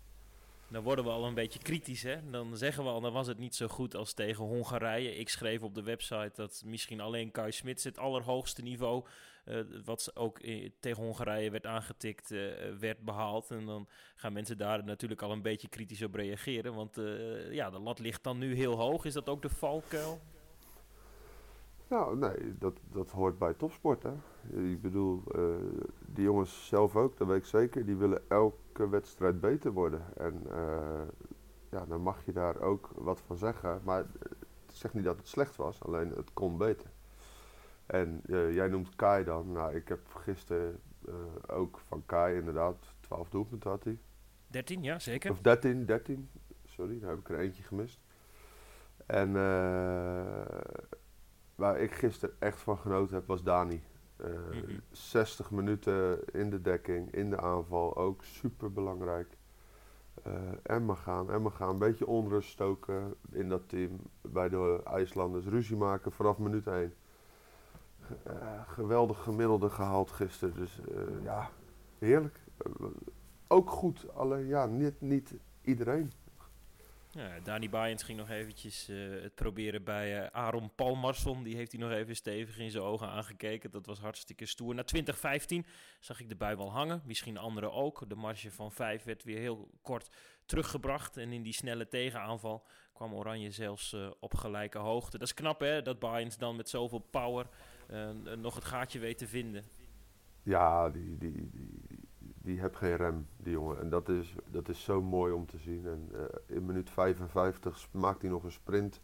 Dan 0.69 0.83
worden 0.83 1.05
we 1.05 1.11
al 1.11 1.25
een 1.25 1.35
beetje 1.35 1.59
kritisch, 1.59 2.03
hè? 2.03 2.31
Dan 2.31 2.57
zeggen 2.57 2.85
we 2.85 2.91
al, 2.91 3.01
dan 3.01 3.13
was 3.13 3.27
het 3.27 3.39
niet 3.39 3.55
zo 3.55 3.69
goed 3.69 3.95
als 3.97 4.13
tegen 4.13 4.45
Hongarije. 4.45 5.17
Ik 5.17 5.29
schreef 5.29 5.63
op 5.63 5.75
de 5.75 5.83
website 5.83 6.33
dat 6.35 6.63
misschien 6.65 7.01
alleen 7.01 7.31
Kai 7.31 7.53
Smits 7.53 7.85
het 7.85 7.99
allerhoogste 7.99 8.63
niveau, 8.63 9.05
wat 9.85 10.11
ook 10.17 10.41
tegen 10.81 11.03
Hongarije 11.03 11.51
werd 11.51 11.67
aangetikt, 11.67 12.31
uh, 12.31 12.53
werd 12.81 13.01
behaald. 13.01 13.51
En 13.51 13.67
dan 13.67 13.89
gaan 14.15 14.33
mensen 14.33 14.59
daar 14.59 14.85
natuurlijk 14.85 15.23
al 15.23 15.33
een 15.33 15.43
beetje 15.43 15.69
kritisch 15.69 16.03
op 16.03 16.15
reageren. 16.15 16.75
Want 16.75 16.99
uh, 16.99 17.53
ja, 17.53 17.71
de 17.71 17.79
lat 17.79 17.99
ligt 17.99 18.25
dan 18.25 18.39
nu 18.39 18.55
heel 18.55 18.77
hoog. 18.77 19.05
Is 19.05 19.13
dat 19.13 19.29
ook 19.29 19.43
de 19.43 19.49
valkuil? 19.49 20.21
Nou, 21.89 22.17
nee, 22.17 22.59
dat, 22.59 22.81
dat 22.93 23.11
hoort 23.11 23.39
bij 23.39 23.55
topsport. 23.55 24.03
Hè. 24.03 24.13
Ik 24.73 24.83
bedoel, 24.83 25.23
die 26.07 26.25
jongens 26.25 26.67
zelf 26.67 26.97
ook, 26.97 27.17
dat 27.17 27.29
weet 27.29 27.37
ik 27.37 27.45
zeker, 27.45 27.87
die 27.87 27.97
willen 27.97 28.23
elke 28.29 28.89
wedstrijd 28.89 29.41
beter 29.41 29.73
worden. 29.73 30.03
En 30.17 30.43
ja, 31.71 31.87
dan 31.87 32.01
mag 32.01 32.25
je 32.25 32.33
daar 32.33 32.61
ook 32.61 32.91
wat 32.95 33.21
van 33.21 33.37
zeggen. 33.37 33.81
Maar 33.85 34.07
zegt 34.67 34.95
niet 34.95 35.05
dat 35.05 35.17
het 35.17 35.29
slecht 35.29 35.57
was, 35.57 35.83
alleen 35.83 36.11
het 36.11 36.33
kon 36.33 36.59
beter. 36.59 36.91
En 37.91 38.21
uh, 38.27 38.55
jij 38.55 38.69
noemt 38.69 38.97
Kai 38.97 39.25
dan. 39.25 39.53
Nou, 39.53 39.75
ik 39.75 39.89
heb 39.89 40.15
gisteren 40.15 40.81
ook 41.47 41.81
van 41.87 42.03
Kai 42.07 42.37
inderdaad 42.37 42.95
12 43.01 43.29
doelpunten 43.29 43.71
had 43.71 43.85
hij. 43.85 43.99
13, 44.47 44.83
ja, 44.83 44.99
zeker. 44.99 45.31
Of 45.31 45.41
13, 45.41 45.87
13. 45.87 46.31
Sorry, 46.65 47.01
daar 47.01 47.11
heb 47.11 47.19
ik 47.19 47.29
er 47.29 47.39
eentje 47.39 47.63
gemist. 47.63 48.01
En 49.07 49.33
waar 51.55 51.81
ik 51.81 51.95
gisteren 51.95 52.37
echt 52.39 52.61
van 52.61 52.79
genoten 52.79 53.15
heb, 53.15 53.27
was 53.27 53.43
Dani. 53.43 53.83
Uh, 54.21 54.27
mm 54.27 54.61
-hmm. 54.67 54.81
60 54.91 55.51
minuten 55.51 56.25
in 56.33 56.51
de 56.51 56.61
dekking, 56.61 57.13
in 57.13 57.31
de 57.31 57.41
aanval, 57.41 57.97
ook 57.97 58.25
super 58.25 58.73
belangrijk. 58.73 59.37
En 60.63 60.85
maar 60.85 60.97
gaan, 60.97 61.31
en 61.31 61.43
maar 61.43 61.53
gaan. 61.53 61.69
Een 61.69 61.79
beetje 61.79 62.07
onrust 62.07 62.51
stoken 62.51 63.15
in 63.31 63.49
dat 63.49 63.69
team. 63.69 64.01
Bij 64.21 64.49
de 64.49 64.81
IJslanders 64.85 65.47
ruzie 65.47 65.77
maken 65.77 66.13
vanaf 66.13 66.39
minuut 66.39 66.67
1. 66.67 66.95
Uh, 68.27 68.61
geweldig 68.67 69.23
gemiddelde 69.23 69.71
gehaald 69.71 70.11
gisteren. 70.11 70.55
Dus 70.55 70.79
ja, 71.23 71.51
heerlijk. 71.99 72.41
ook 73.49 73.71
goed, 73.71 74.15
alleen 74.15 74.47
ja, 74.47 74.67
niet, 74.67 75.01
niet 75.01 75.35
iedereen. 75.63 76.13
Ja, 77.13 77.41
Dani 77.41 77.69
Bayens 77.69 78.03
ging 78.03 78.19
nog 78.19 78.31
eventjes 78.31 78.89
uh, 78.89 79.23
het 79.23 79.35
proberen 79.35 79.85
bij 79.85 80.21
uh, 80.21 80.27
Aaron 80.27 80.75
Palmarsson. 80.75 81.43
Die 81.43 81.57
heeft 81.57 81.73
hij 81.73 81.81
nog 81.81 81.91
even 81.91 82.17
stevig 82.17 82.59
in 82.59 82.71
zijn 82.71 82.85
ogen 82.85 83.09
aangekeken. 83.09 83.71
Dat 83.71 83.87
was 83.87 83.99
hartstikke 83.99 84.47
stoer. 84.47 84.75
Na 84.75 84.83
2015 84.83 85.67
zag 86.01 86.21
ik 86.21 86.29
de 86.29 86.37
bui 86.37 86.57
wel 86.57 86.73
hangen. 86.73 87.03
Misschien 87.05 87.39
anderen 87.39 87.73
ook. 87.73 88.09
De 88.09 88.15
marge 88.15 88.51
van 88.51 88.73
5 88.73 89.05
werd 89.05 89.25
weer 89.25 89.39
heel 89.39 89.71
kort 89.83 90.09
teruggebracht. 90.47 91.17
En 91.17 91.33
in 91.33 91.43
die 91.43 91.53
snelle 91.53 91.89
tegenaanval 91.89 92.67
kwam 92.93 93.15
Oranje 93.15 93.51
zelfs 93.51 93.93
uh, 93.93 94.11
op 94.21 94.35
gelijke 94.35 94.79
hoogte. 94.79 95.19
Dat 95.19 95.27
is 95.29 95.35
knap 95.35 95.61
hè, 95.61 95.83
dat 95.83 95.99
Bayens 95.99 96.39
dan 96.39 96.57
met 96.57 96.69
zoveel 96.69 96.99
power 97.11 97.47
nog 98.39 98.55
het 98.55 98.65
gaatje 98.65 98.99
weet 98.99 99.19
te 99.19 99.27
vinden. 99.27 99.65
Ja, 100.43 100.91
die, 100.91 101.19
die, 101.19 101.51
die, 101.51 102.09
die 102.19 102.61
heeft 102.61 102.77
geen 102.77 102.97
rem, 102.97 103.27
die 103.37 103.53
jongen. 103.53 103.81
En 103.81 103.89
dat 103.89 104.09
is, 104.09 104.35
dat 104.47 104.69
is 104.69 104.85
zo 104.85 105.03
mooi 105.03 105.33
om 105.33 105.47
te 105.47 105.59
zien. 105.59 105.87
En 105.87 106.09
uh, 106.13 106.21
in 106.47 106.67
minuut 106.67 106.91
55 106.91 107.89
maakt 107.91 108.23
hij 108.23 108.31
nog 108.31 108.45
een 108.45 108.53
sprint. 108.53 109.01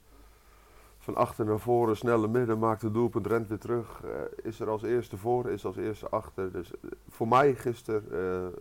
Van 0.98 1.14
achter 1.14 1.44
naar 1.44 1.58
voren, 1.58 1.96
snelle 1.96 2.28
midden, 2.28 2.58
maakt 2.58 2.82
het 2.82 2.94
doelpunt, 2.94 3.26
rent 3.26 3.48
weer 3.48 3.58
terug. 3.58 4.02
Uh, 4.04 4.10
is 4.42 4.60
er 4.60 4.68
als 4.68 4.82
eerste 4.82 5.16
voor, 5.16 5.50
is 5.50 5.64
als 5.64 5.76
eerste 5.76 6.08
achter. 6.08 6.52
Dus 6.52 6.72
uh, 6.72 6.90
voor 7.08 7.28
mij 7.28 7.54
gisteren 7.54 8.54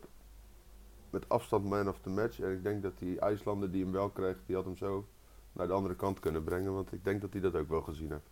met 1.09 1.29
afstand 1.29 1.65
man 1.65 1.87
of 1.87 1.99
the 1.99 2.09
match. 2.09 2.39
En 2.39 2.51
ik 2.51 2.63
denk 2.63 2.83
dat 2.83 2.97
die 2.97 3.19
IJslander 3.19 3.71
die 3.71 3.83
hem 3.83 3.91
wel 3.91 4.09
kreeg, 4.09 4.37
die 4.45 4.55
had 4.55 4.65
hem 4.65 4.77
zo 4.77 5.07
naar 5.51 5.67
de 5.67 5.73
andere 5.73 5.95
kant 5.95 6.19
kunnen 6.19 6.43
brengen. 6.43 6.73
Want 6.73 6.93
ik 6.93 7.03
denk 7.03 7.21
dat 7.21 7.33
hij 7.33 7.41
dat 7.41 7.55
ook 7.55 7.69
wel 7.69 7.81
gezien 7.81 8.11
heeft. 8.11 8.29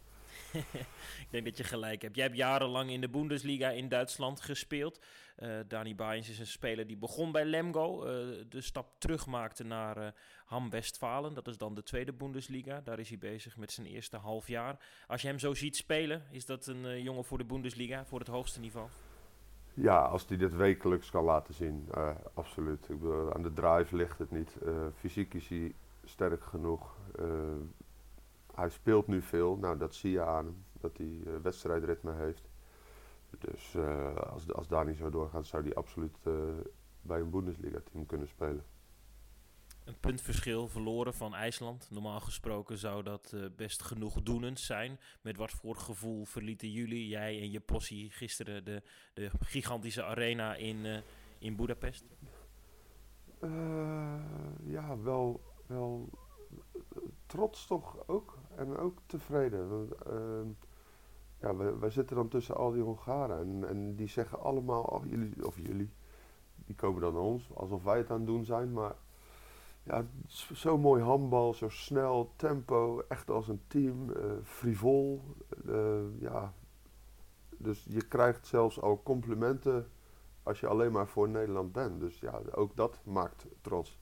ik 1.26 1.28
denk 1.30 1.46
dat 1.46 1.58
je 1.58 1.64
gelijk 1.64 2.02
hebt. 2.02 2.16
Jij 2.16 2.26
hebt 2.26 2.38
jarenlang 2.38 2.90
in 2.90 3.02
de 3.02 3.10
Bundesliga 3.10 3.70
in 3.70 3.90
Duitsland 3.90 4.42
gespeeld. 4.42 5.00
Uh, 5.40 5.50
Dani 5.68 5.96
Bayens 5.96 6.30
is 6.30 6.40
een 6.40 6.48
speler 6.48 6.88
die 6.88 6.98
begon 6.98 7.32
bij 7.32 7.46
Lemgo. 7.46 8.06
Uh, 8.06 8.10
de 8.50 8.62
stap 8.62 8.88
terug 8.98 9.26
maakte 9.26 9.64
naar 9.64 9.98
uh, 9.98 10.08
Ham 10.46 10.70
Westfalen. 10.70 11.34
Dat 11.34 11.48
is 11.48 11.58
dan 11.58 11.74
de 11.76 11.84
tweede 11.84 12.14
Bundesliga. 12.14 12.82
Daar 12.84 13.00
is 13.00 13.10
hij 13.10 13.18
bezig 13.18 13.58
met 13.58 13.72
zijn 13.72 13.88
eerste 13.88 14.18
half 14.18 14.48
jaar. 14.48 14.78
Als 15.08 15.22
je 15.22 15.28
hem 15.28 15.40
zo 15.40 15.54
ziet 15.54 15.76
spelen, 15.76 16.24
is 16.32 16.46
dat 16.46 16.68
een 16.68 17.02
jongen 17.02 17.26
voor 17.26 17.38
de 17.38 17.46
Bundesliga, 17.46 18.06
voor 18.06 18.20
het 18.20 18.28
hoogste 18.28 18.60
niveau? 18.60 18.88
Ja, 19.74 20.00
als 20.00 20.28
hij 20.28 20.38
dit 20.38 20.56
wekelijks 20.56 21.10
kan 21.10 21.24
laten 21.24 21.54
zien, 21.54 21.90
absoluut. 22.34 22.90
Ik 22.90 23.00
bedoel, 23.00 23.34
aan 23.34 23.44
de 23.44 23.54
drive 23.54 23.96
ligt 23.96 24.20
het 24.20 24.32
niet. 24.32 24.58
fysiek 24.96 25.34
is 25.34 25.48
hij 25.48 25.74
sterk 26.04 26.44
genoeg 26.44 26.96
hij 28.56 28.70
speelt 28.70 29.08
nu 29.08 29.22
veel. 29.22 29.58
Nou, 29.58 29.78
dat 29.78 29.96
zie 29.96 30.12
je 30.12 30.22
aan 30.22 30.46
hem. 30.46 30.66
Dat 30.80 30.98
hij 30.98 31.08
uh, 31.08 31.36
wedstrijdritme 31.42 32.14
heeft. 32.14 32.50
Dus 33.40 33.74
uh, 33.76 34.16
als, 34.16 34.54
als 34.54 34.68
daar 34.68 34.86
niet 34.86 34.98
zo 34.98 35.10
doorgaat, 35.10 35.46
zou 35.46 35.64
hij 35.64 35.74
absoluut 35.74 36.18
uh, 36.24 36.34
bij 37.02 37.20
een 37.20 37.30
Bundesliga-team 37.30 38.06
kunnen 38.06 38.28
spelen. 38.28 38.64
Een 39.84 40.00
puntverschil 40.00 40.68
verloren 40.68 41.14
van 41.14 41.36
IJsland. 41.36 41.88
Normaal 41.92 42.20
gesproken 42.20 42.78
zou 42.78 43.04
dat 43.04 43.36
best 43.56 43.82
genoegdoenend 43.82 44.60
zijn. 44.60 45.00
Met 45.22 45.38
wat 45.38 45.52
voor 45.52 45.76
gevoel 45.76 46.26
verlieten 46.26 46.72
jullie, 46.72 47.08
jij 47.08 47.42
en 47.42 47.52
je 47.52 47.60
possie 47.60 48.12
gisteren 48.12 48.66
de, 48.66 48.82
de 49.14 49.32
gigantische 49.40 50.04
arena 50.04 50.56
in, 50.56 51.04
in 51.38 51.56
Budapest? 51.56 52.06
ja, 54.64 54.98
wel, 55.02 55.42
wel 55.68 56.10
trots 57.26 57.68
toch 57.68 58.08
ook. 58.08 58.38
En 58.56 58.78
ook 58.78 58.98
tevreden. 59.06 59.90
Uh, 60.08 60.42
ja, 61.40 61.56
wij, 61.80 61.90
zitten 61.90 62.16
dan 62.16 62.28
tussen 62.28 62.56
al 62.56 62.72
die 62.72 62.82
Hongaren. 62.82 63.68
En, 63.68 63.96
die 63.96 64.08
zeggen 64.08 64.40
allemaal, 64.40 64.84
oh, 64.84 65.06
jullie, 65.06 65.46
of 65.46 65.58
jullie, 65.58 65.94
die 66.56 66.76
komen 66.76 67.02
dan 67.02 67.14
naar 67.14 67.22
ons, 67.22 67.50
alsof 67.54 67.84
wij 67.84 67.98
het 67.98 68.10
aan 68.10 68.18
het 68.18 68.26
doen 68.26 68.46
zijn. 68.46 68.74
Maar 68.74 68.96
ja, 69.84 70.06
zo 70.54 70.78
mooi 70.78 71.04
handbal, 71.04 71.54
zo 71.54 71.70
snel, 71.70 72.32
tempo, 72.36 73.04
echt 73.08 73.30
als 73.30 73.48
een 73.48 73.62
team, 73.68 74.10
uh, 74.10 74.16
frivol. 74.44 75.22
Uh, 75.66 76.20
ja. 76.20 76.54
Dus 77.58 77.86
je 77.90 78.08
krijgt 78.08 78.48
zelfs 78.48 78.82
al 78.82 79.04
complimenten 79.04 79.88
als 80.44 80.60
je 80.60 80.68
alleen 80.68 80.92
maar 80.92 81.08
voor 81.08 81.30
Nederland 81.30 81.72
bent. 81.72 82.00
Dus 82.00 82.20
ja, 82.20 82.42
ook 82.52 82.76
dat 82.76 83.00
maakt 83.04 83.46
trots. 83.62 84.00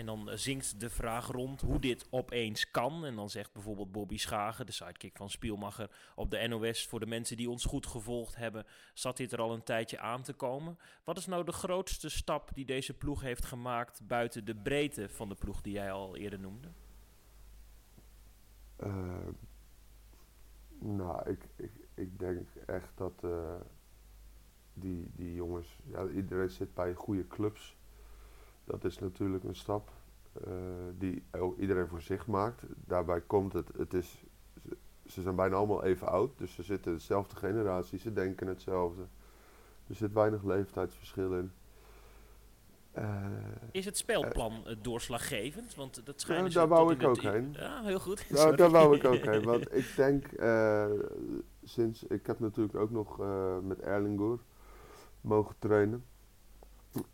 En 0.00 0.06
dan 0.06 0.30
zingt 0.34 0.80
de 0.80 0.90
vraag 0.90 1.26
rond 1.26 1.60
hoe 1.60 1.78
dit 1.78 2.06
opeens 2.10 2.70
kan. 2.70 3.04
En 3.04 3.16
dan 3.16 3.30
zegt 3.30 3.52
bijvoorbeeld 3.52 3.92
Bobby 3.92 4.16
Schagen, 4.16 4.66
de 4.66 4.72
sidekick 4.72 5.16
van 5.16 5.30
Spielmacher, 5.30 5.90
op 6.14 6.30
de 6.30 6.48
NOS. 6.48 6.86
Voor 6.86 7.00
de 7.00 7.06
mensen 7.06 7.36
die 7.36 7.50
ons 7.50 7.64
goed 7.64 7.86
gevolgd 7.86 8.36
hebben, 8.36 8.66
zat 8.94 9.16
dit 9.16 9.32
er 9.32 9.40
al 9.40 9.52
een 9.52 9.62
tijdje 9.62 9.98
aan 9.98 10.22
te 10.22 10.32
komen. 10.32 10.78
Wat 11.04 11.16
is 11.16 11.26
nou 11.26 11.44
de 11.44 11.52
grootste 11.52 12.08
stap 12.08 12.50
die 12.54 12.64
deze 12.64 12.94
ploeg 12.94 13.20
heeft 13.20 13.44
gemaakt 13.44 14.06
buiten 14.06 14.44
de 14.44 14.56
breedte 14.56 15.08
van 15.08 15.28
de 15.28 15.34
ploeg 15.34 15.60
die 15.60 15.72
jij 15.72 15.92
al 15.92 16.16
eerder 16.16 16.40
noemde? 16.40 16.68
Uh, 18.82 19.28
nou, 20.78 21.30
ik, 21.30 21.48
ik, 21.56 21.72
ik 21.94 22.18
denk 22.18 22.48
echt 22.66 22.92
dat 22.94 23.22
uh, 23.24 23.54
die, 24.74 25.10
die 25.14 25.34
jongens, 25.34 25.78
ja, 25.84 26.06
iedereen 26.06 26.50
zit 26.50 26.74
bij 26.74 26.94
goede 26.94 27.26
clubs 27.26 27.78
dat 28.70 28.84
is 28.84 28.98
natuurlijk 28.98 29.44
een 29.44 29.56
stap 29.56 29.90
uh, 30.46 30.52
die 30.98 31.22
iedereen 31.58 31.86
voor 31.86 32.00
zich 32.00 32.26
maakt. 32.26 32.62
Daarbij 32.86 33.20
komt 33.20 33.52
het, 33.52 33.68
het 33.76 33.94
is, 33.94 34.24
ze 35.06 35.22
zijn 35.22 35.34
bijna 35.34 35.56
allemaal 35.56 35.84
even 35.84 36.08
oud, 36.08 36.38
dus 36.38 36.54
ze 36.54 36.62
zitten 36.62 36.92
dezelfde 36.92 37.36
generatie, 37.36 37.98
ze 37.98 38.12
denken 38.12 38.46
hetzelfde. 38.46 39.02
Er 39.86 39.94
zit 39.94 40.12
weinig 40.12 40.42
leeftijdsverschil 40.42 41.34
in. 41.34 41.52
Uh, 42.98 43.26
is 43.70 43.84
het 43.84 43.96
spelplan 43.96 44.64
uh, 44.66 44.76
doorslaggevend? 44.82 45.74
Want 45.74 46.06
dat 46.06 46.20
schijnt. 46.20 46.52
Ja, 46.52 46.58
daar 46.60 46.68
wou 46.68 46.92
ik 46.92 47.02
ook 47.02 47.20
heen. 47.20 47.52
Ja, 47.52 47.82
heel 47.82 48.00
goed. 48.00 48.26
Nou, 48.30 48.56
daar 48.56 48.70
wou 48.70 48.96
ik 48.96 49.04
ook 49.04 49.24
heen. 49.24 49.42
Want 49.42 49.74
ik 49.82 49.92
denk, 49.96 50.26
sinds 51.64 52.04
ik 52.04 52.26
heb 52.26 52.38
natuurlijk 52.38 52.74
ook 52.74 52.90
nog 52.90 53.18
met 53.62 53.80
Erlingur 53.80 54.38
mogen 55.20 55.54
trainen. 55.58 56.04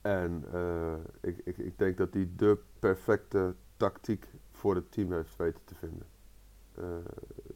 En 0.01 0.45
uh, 0.55 0.95
ik, 1.21 1.39
ik, 1.45 1.59
ik 1.59 1.79
denk 1.79 1.97
dat 1.97 2.15
hij 2.15 2.31
de 2.37 2.59
perfecte 2.79 3.55
tactiek 3.77 4.27
voor 4.51 4.75
het 4.75 4.93
team 4.93 5.13
heeft 5.13 5.37
weten 5.37 5.65
te 5.65 5.75
vinden. 5.75 6.07
Uh, 6.79 6.85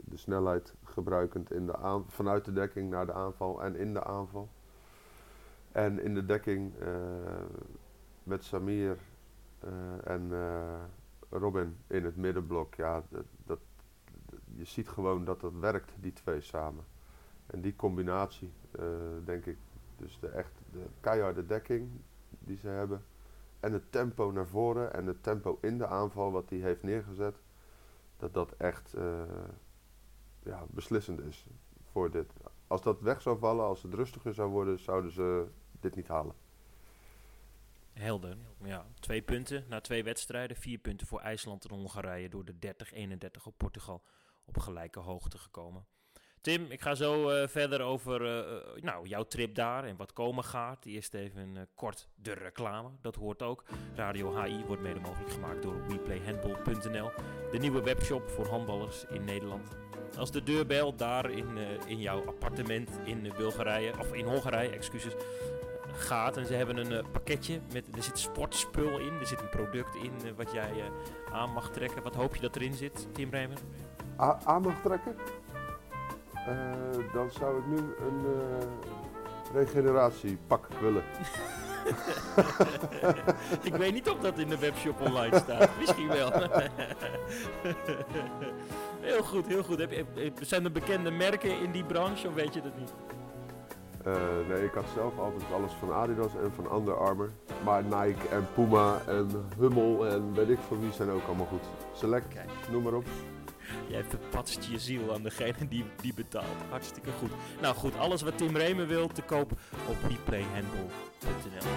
de 0.04 0.16
snelheid 0.16 0.74
gebruikend 0.84 1.52
in 1.52 1.66
de 1.66 1.76
aan, 1.76 2.04
vanuit 2.08 2.44
de 2.44 2.52
dekking 2.52 2.90
naar 2.90 3.06
de 3.06 3.12
aanval 3.12 3.62
en 3.62 3.76
in 3.76 3.92
de 3.92 4.04
aanval. 4.04 4.48
En 5.72 6.02
in 6.02 6.14
de 6.14 6.26
dekking 6.26 6.72
uh, 6.82 6.86
met 8.22 8.44
Samir 8.44 8.98
en 10.04 10.30
Robin 11.30 11.76
in 11.86 12.04
het 12.04 12.16
middenblok. 12.16 12.74
Ja, 12.74 13.02
dat, 13.08 13.24
dat, 13.44 13.58
je 14.54 14.64
ziet 14.64 14.88
gewoon 14.88 15.24
dat 15.24 15.40
dat 15.40 15.52
werkt, 15.52 15.92
die 16.00 16.12
twee 16.12 16.40
samen. 16.40 16.84
En 17.46 17.60
die 17.60 17.76
combinatie, 17.76 18.52
denk 19.24 19.46
ik, 19.46 19.58
dus 19.96 20.18
de 20.20 20.28
echt 20.28 20.52
de 20.72 20.84
keiharde 21.00 21.46
dekking, 21.46 21.90
die 22.40 22.56
ze 22.56 22.68
hebben. 22.68 23.04
en 23.60 23.72
het 23.72 23.92
tempo 23.92 24.30
naar 24.30 24.46
voren 24.46 24.92
en 24.92 25.06
het 25.06 25.22
tempo 25.22 25.58
in 25.60 25.78
de 25.78 25.86
aanval 25.86 26.32
wat 26.32 26.50
hij 26.50 26.58
heeft 26.58 26.82
neergezet, 26.82 27.36
dat 28.16 28.34
dat 28.34 28.52
echt 28.52 28.94
eh, 28.94 29.22
ja, 30.42 30.66
beslissend 30.70 31.20
is 31.20 31.46
voor 31.90 32.10
dit. 32.10 32.32
Als 32.66 32.82
dat 32.82 33.00
weg 33.00 33.22
zou 33.22 33.38
vallen, 33.38 33.64
als 33.64 33.82
het 33.82 33.94
rustiger 33.94 34.34
zou 34.34 34.50
worden, 34.50 34.78
zouden 34.78 35.10
ze 35.10 35.46
dit 35.80 35.96
niet 35.96 36.08
halen. 36.08 36.34
Helder. 37.92 38.36
Ja, 38.62 38.86
twee 39.00 39.22
punten 39.22 39.64
na 39.68 39.80
twee 39.80 40.04
wedstrijden. 40.04 40.56
Vier 40.56 40.78
punten 40.78 41.06
voor 41.06 41.20
IJsland 41.20 41.64
en 41.64 41.74
Hongarije 41.74 42.28
door 42.28 42.44
de 42.44 42.74
30-31 43.38 43.42
op 43.44 43.54
Portugal 43.56 44.02
op 44.44 44.58
gelijke 44.58 44.98
hoogte 44.98 45.38
gekomen. 45.38 45.86
Tim, 46.40 46.66
ik 46.68 46.80
ga 46.80 46.94
zo 46.94 47.28
eh, 47.28 47.48
verder 47.48 47.80
over 47.80 48.24
eh, 48.24 48.38
eh, 48.38 48.82
nou, 48.82 49.06
jouw 49.06 49.24
trip 49.24 49.54
daar 49.54 49.84
en 49.84 49.96
wat 49.96 50.12
komen 50.12 50.44
gaat. 50.44 50.84
Eerst 50.84 51.14
even 51.14 51.68
kort 51.74 52.08
de 52.14 52.32
reclame, 52.32 52.88
dat 53.00 53.14
hoort 53.14 53.42
ook. 53.42 53.64
Radio 53.94 54.42
HI 54.42 54.64
wordt 54.66 54.82
mede 54.82 55.00
mogelijk 55.00 55.30
gemaakt 55.30 55.62
door 55.62 55.86
WePlayHandball.nl, 55.88 57.10
de 57.50 57.58
nieuwe 57.58 57.82
webshop 57.82 58.28
voor 58.28 58.46
handballers 58.46 59.04
in 59.04 59.24
Nederland. 59.24 59.68
Als 60.18 60.30
de 60.30 60.42
deurbel 60.42 60.96
daar 60.96 61.30
in, 61.30 61.56
in 61.86 62.00
jouw 62.00 62.26
appartement 62.26 62.90
in 63.04 63.32
Bulgarije, 63.36 63.92
of 63.98 64.12
in 64.12 64.24
Hongarije, 64.24 64.70
excuses, 64.70 65.12
gaat 65.92 66.36
en 66.36 66.46
ze 66.46 66.54
hebben 66.54 66.76
een 66.76 67.10
pakketje 67.10 67.60
met, 67.72 67.96
er 67.96 68.02
zit 68.02 68.18
sportspul 68.18 68.98
in, 68.98 69.12
er 69.20 69.26
zit 69.26 69.40
een 69.40 69.48
product 69.48 69.94
in 69.94 70.34
wat 70.36 70.52
jij 70.52 70.70
aan 71.32 71.52
mag 71.52 71.70
trekken. 71.70 72.02
Wat 72.02 72.14
hoop 72.14 72.34
je 72.34 72.40
dat 72.40 72.56
erin 72.56 72.74
zit, 72.74 73.08
Tim 73.12 73.30
Remer? 73.30 73.58
aan 74.44 74.62
mag 74.62 74.80
trekken? 74.82 75.14
Uh, 76.48 77.12
dan 77.12 77.30
zou 77.30 77.58
ik 77.58 77.66
nu 77.66 77.76
een 77.76 78.20
uh, 78.24 78.32
regeneratiepak 79.54 80.68
willen. 80.80 81.02
ik 83.62 83.74
weet 83.74 83.92
niet 83.92 84.10
of 84.10 84.18
dat 84.18 84.38
in 84.38 84.48
de 84.48 84.58
webshop 84.58 85.00
online 85.00 85.38
staat. 85.38 85.68
Misschien 85.78 86.08
wel. 86.08 86.32
heel 89.00 89.22
goed, 89.22 89.46
heel 89.46 89.62
goed. 89.62 89.78
Heb, 89.78 89.90
heb, 89.90 90.32
zijn 90.40 90.64
er 90.64 90.72
bekende 90.72 91.10
merken 91.10 91.60
in 91.60 91.70
die 91.70 91.84
branche 91.84 92.28
of 92.28 92.34
weet 92.34 92.54
je 92.54 92.62
dat 92.62 92.78
niet? 92.78 92.92
Uh, 94.06 94.14
nee, 94.48 94.64
ik 94.64 94.72
had 94.72 94.84
zelf 94.94 95.18
altijd 95.18 95.42
alles 95.54 95.72
van 95.72 95.92
Adidas 95.92 96.32
en 96.42 96.52
van 96.52 96.76
Under 96.76 96.96
Armour. 96.96 97.30
Maar 97.64 97.82
Nike 97.82 98.28
en 98.30 98.46
Puma 98.54 99.00
en 99.06 99.28
Hummel 99.58 100.06
en 100.06 100.34
weet 100.34 100.48
ik 100.48 100.58
van 100.68 100.80
wie 100.80 100.92
zijn 100.92 101.10
ook 101.10 101.26
allemaal 101.26 101.46
goed. 101.46 101.64
Select, 101.94 102.28
Kijk. 102.28 102.48
noem 102.70 102.82
maar 102.82 102.94
op. 102.94 103.04
Jij 103.90 104.04
verpatst 104.04 104.64
je 104.64 104.78
ziel 104.78 105.14
aan 105.14 105.22
degene 105.22 105.68
die, 105.68 105.84
die 106.00 106.14
betaalt. 106.14 106.62
Hartstikke 106.68 107.10
goed. 107.10 107.30
Nou 107.60 107.74
goed, 107.74 107.96
alles 107.96 108.22
wat 108.22 108.38
Tim 108.38 108.56
Remen 108.56 108.86
wil 108.86 109.08
te 109.08 109.22
koop 109.22 109.52
op 109.88 109.96
replayhandball.nl. 110.08 111.68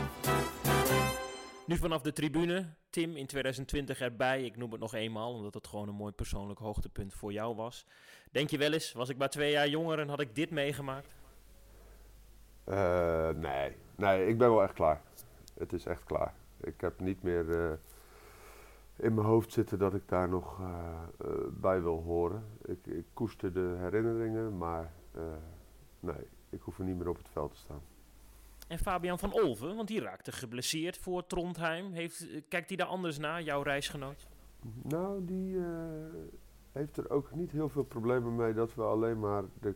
Nu 1.65 1.77
vanaf 1.77 2.01
de 2.01 2.13
tribune. 2.13 2.65
Tim 2.89 3.15
in 3.15 3.25
2020 3.25 3.99
erbij. 3.99 4.43
Ik 4.43 4.57
noem 4.57 4.71
het 4.71 4.79
nog 4.79 4.93
eenmaal, 4.93 5.33
omdat 5.33 5.53
het 5.53 5.67
gewoon 5.67 5.87
een 5.87 5.95
mooi 5.95 6.11
persoonlijk 6.11 6.59
hoogtepunt 6.59 7.13
voor 7.13 7.31
jou 7.31 7.55
was. 7.55 7.85
Denk 8.31 8.49
je 8.49 8.57
wel 8.57 8.73
eens, 8.73 8.91
was 8.91 9.09
ik 9.09 9.17
maar 9.17 9.29
twee 9.29 9.51
jaar 9.51 9.67
jonger 9.67 9.99
en 9.99 10.09
had 10.09 10.19
ik 10.19 10.35
dit 10.35 10.51
meegemaakt? 10.51 11.15
Uh, 12.65 13.29
nee. 13.29 13.75
nee, 13.95 14.27
ik 14.27 14.37
ben 14.37 14.49
wel 14.49 14.63
echt 14.63 14.73
klaar. 14.73 15.01
Het 15.57 15.73
is 15.73 15.85
echt 15.85 16.03
klaar. 16.03 16.33
Ik 16.61 16.81
heb 16.81 16.99
niet 16.99 17.23
meer... 17.23 17.45
Uh 17.45 17.71
in 18.95 19.13
mijn 19.13 19.27
hoofd 19.27 19.51
zitten 19.51 19.79
dat 19.79 19.93
ik 19.93 20.07
daar 20.07 20.29
nog 20.29 20.59
uh, 20.59 20.67
uh, 21.25 21.31
bij 21.51 21.81
wil 21.81 22.01
horen. 22.01 22.43
Ik, 22.65 22.87
ik, 22.87 23.05
koester 23.13 23.53
de 23.53 23.75
herinneringen, 23.79 24.57
maar 24.57 24.93
uh, 25.15 25.21
nee, 25.99 26.27
ik 26.49 26.61
hoef 26.61 26.79
er 26.79 26.85
niet 26.85 26.97
meer 26.97 27.09
op 27.09 27.17
het 27.17 27.29
veld 27.29 27.51
te 27.51 27.57
staan. 27.57 27.81
En 28.67 28.79
Fabian 28.79 29.19
van 29.19 29.33
Olven, 29.33 29.75
want 29.75 29.87
die 29.87 30.01
raakte 30.01 30.31
geblesseerd 30.31 30.97
voor 30.97 31.25
Trondheim. 31.25 31.91
Heeft, 31.91 32.27
kijkt 32.47 32.67
hij 32.67 32.77
daar 32.77 32.87
anders 32.87 33.17
naar, 33.17 33.41
jouw 33.41 33.61
reisgenoot? 33.61 34.27
Nou, 34.81 35.25
die 35.25 35.57
heeft 36.71 36.97
er 36.97 37.09
ook 37.09 37.35
niet 37.35 37.51
heel 37.51 37.69
veel 37.69 37.83
problemen 37.83 38.35
mee 38.35 38.53
dat 38.53 38.75
we 38.75 38.81
alleen 38.81 39.19
maar 39.19 39.43
de, 39.59 39.75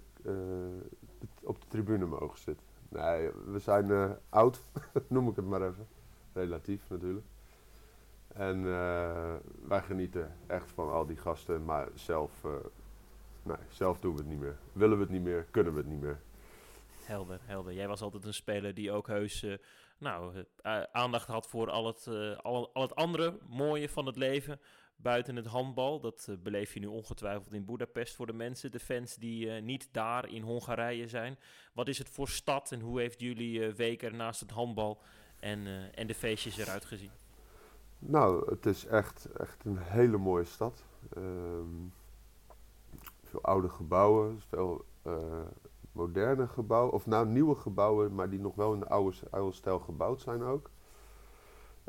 op 1.43 1.61
de 1.61 1.67
tribune 1.67 2.05
mogen 2.05 2.39
zitten. 2.39 2.65
Nee, 2.89 3.31
we 3.45 3.59
zijn 3.59 4.17
oud, 4.29 4.63
noem 5.07 5.29
ik 5.29 5.35
het 5.35 5.45
maar 5.45 5.67
even. 5.67 5.87
Relatief 6.33 6.89
natuurlijk. 6.89 7.25
En 8.37 8.57
uh, 8.63 9.33
wij 9.67 9.81
genieten 9.81 10.35
echt 10.47 10.71
van 10.71 10.91
al 10.91 11.05
die 11.05 11.17
gasten, 11.17 11.65
maar 11.65 11.87
zelf, 11.93 12.43
uh, 12.45 12.51
nee, 13.43 13.57
zelf 13.69 13.99
doen 13.99 14.11
we 14.11 14.19
het 14.19 14.29
niet 14.29 14.39
meer. 14.39 14.57
Willen 14.73 14.97
we 14.97 15.03
het 15.03 15.11
niet 15.11 15.23
meer, 15.23 15.45
kunnen 15.51 15.73
we 15.73 15.79
het 15.79 15.89
niet 15.89 16.01
meer. 16.01 16.19
Helder, 17.03 17.39
helder. 17.43 17.73
Jij 17.73 17.87
was 17.87 18.01
altijd 18.01 18.25
een 18.25 18.33
speler 18.33 18.73
die 18.73 18.91
ook 18.91 19.07
heus 19.07 19.43
uh, 19.43 19.53
nou, 19.97 20.45
aandacht 20.91 21.27
had 21.27 21.47
voor 21.47 21.69
al 21.69 21.87
het, 21.87 22.07
al, 22.41 22.73
al, 22.73 22.81
het 22.81 22.95
andere 22.95 23.37
mooie 23.47 23.89
van 23.89 24.05
het 24.05 24.15
leven 24.15 24.59
buiten 24.95 25.35
het 25.35 25.45
handbal. 25.45 25.99
Dat 25.99 26.29
beleef 26.43 26.73
je 26.73 26.79
nu 26.79 26.87
ongetwijfeld 26.87 27.53
in 27.53 27.65
Budapest 27.65 28.15
voor 28.15 28.25
de 28.25 28.33
mensen, 28.33 28.71
de 28.71 28.79
fans 28.79 29.15
die 29.15 29.51
niet 29.51 29.89
daar 29.91 30.29
in 30.29 30.41
Hongarije 30.41 31.07
zijn. 31.07 31.39
Wat 31.73 31.87
is 31.87 31.97
het 31.97 32.09
voor 32.09 32.29
stad 32.29 32.71
en 32.71 32.79
hoe 32.79 32.99
heeft 32.99 33.19
jullie 33.19 33.71
week 33.71 34.03
er 34.03 34.13
naast 34.13 34.39
het 34.39 34.51
handbal 34.51 35.01
en, 35.39 35.91
en 35.93 36.07
de 36.07 36.15
feestjes 36.15 36.57
eruit 36.57 36.85
gezien? 36.85 37.11
Nou, 37.99 38.49
het 38.49 38.65
is 38.65 38.85
echt, 38.85 39.25
echt 39.25 39.65
een 39.65 39.77
hele 39.77 40.17
mooie 40.17 40.43
stad. 40.43 40.83
Um, 41.17 41.93
veel 43.23 43.41
oude 43.41 43.69
gebouwen, 43.69 44.41
veel 44.47 44.85
uh, 45.07 45.13
moderne 45.91 46.47
gebouwen, 46.47 46.93
of 46.93 47.05
nou 47.05 47.27
nieuwe 47.27 47.55
gebouwen, 47.55 48.15
maar 48.15 48.29
die 48.29 48.39
nog 48.39 48.55
wel 48.55 48.73
in 48.73 48.79
de 48.79 48.87
oude, 48.87 49.15
oude 49.29 49.55
stijl 49.55 49.79
gebouwd 49.79 50.21
zijn 50.21 50.43
ook. 50.43 50.69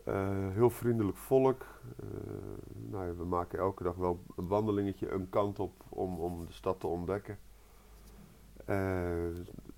Uh, 0.08 0.48
heel 0.48 0.70
vriendelijk 0.70 1.16
volk. 1.16 1.62
Uh, 2.02 2.08
nou 2.72 3.16
we 3.16 3.24
maken 3.24 3.58
elke 3.58 3.82
dag 3.82 3.94
wel 3.94 4.22
een 4.36 4.48
wandelingetje 4.48 5.10
een 5.10 5.28
kant 5.28 5.58
op 5.58 5.72
om, 5.88 6.18
om 6.18 6.46
de 6.46 6.52
stad 6.52 6.80
te 6.80 6.86
ontdekken. 6.86 7.38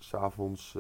S'avonds, 0.03 0.75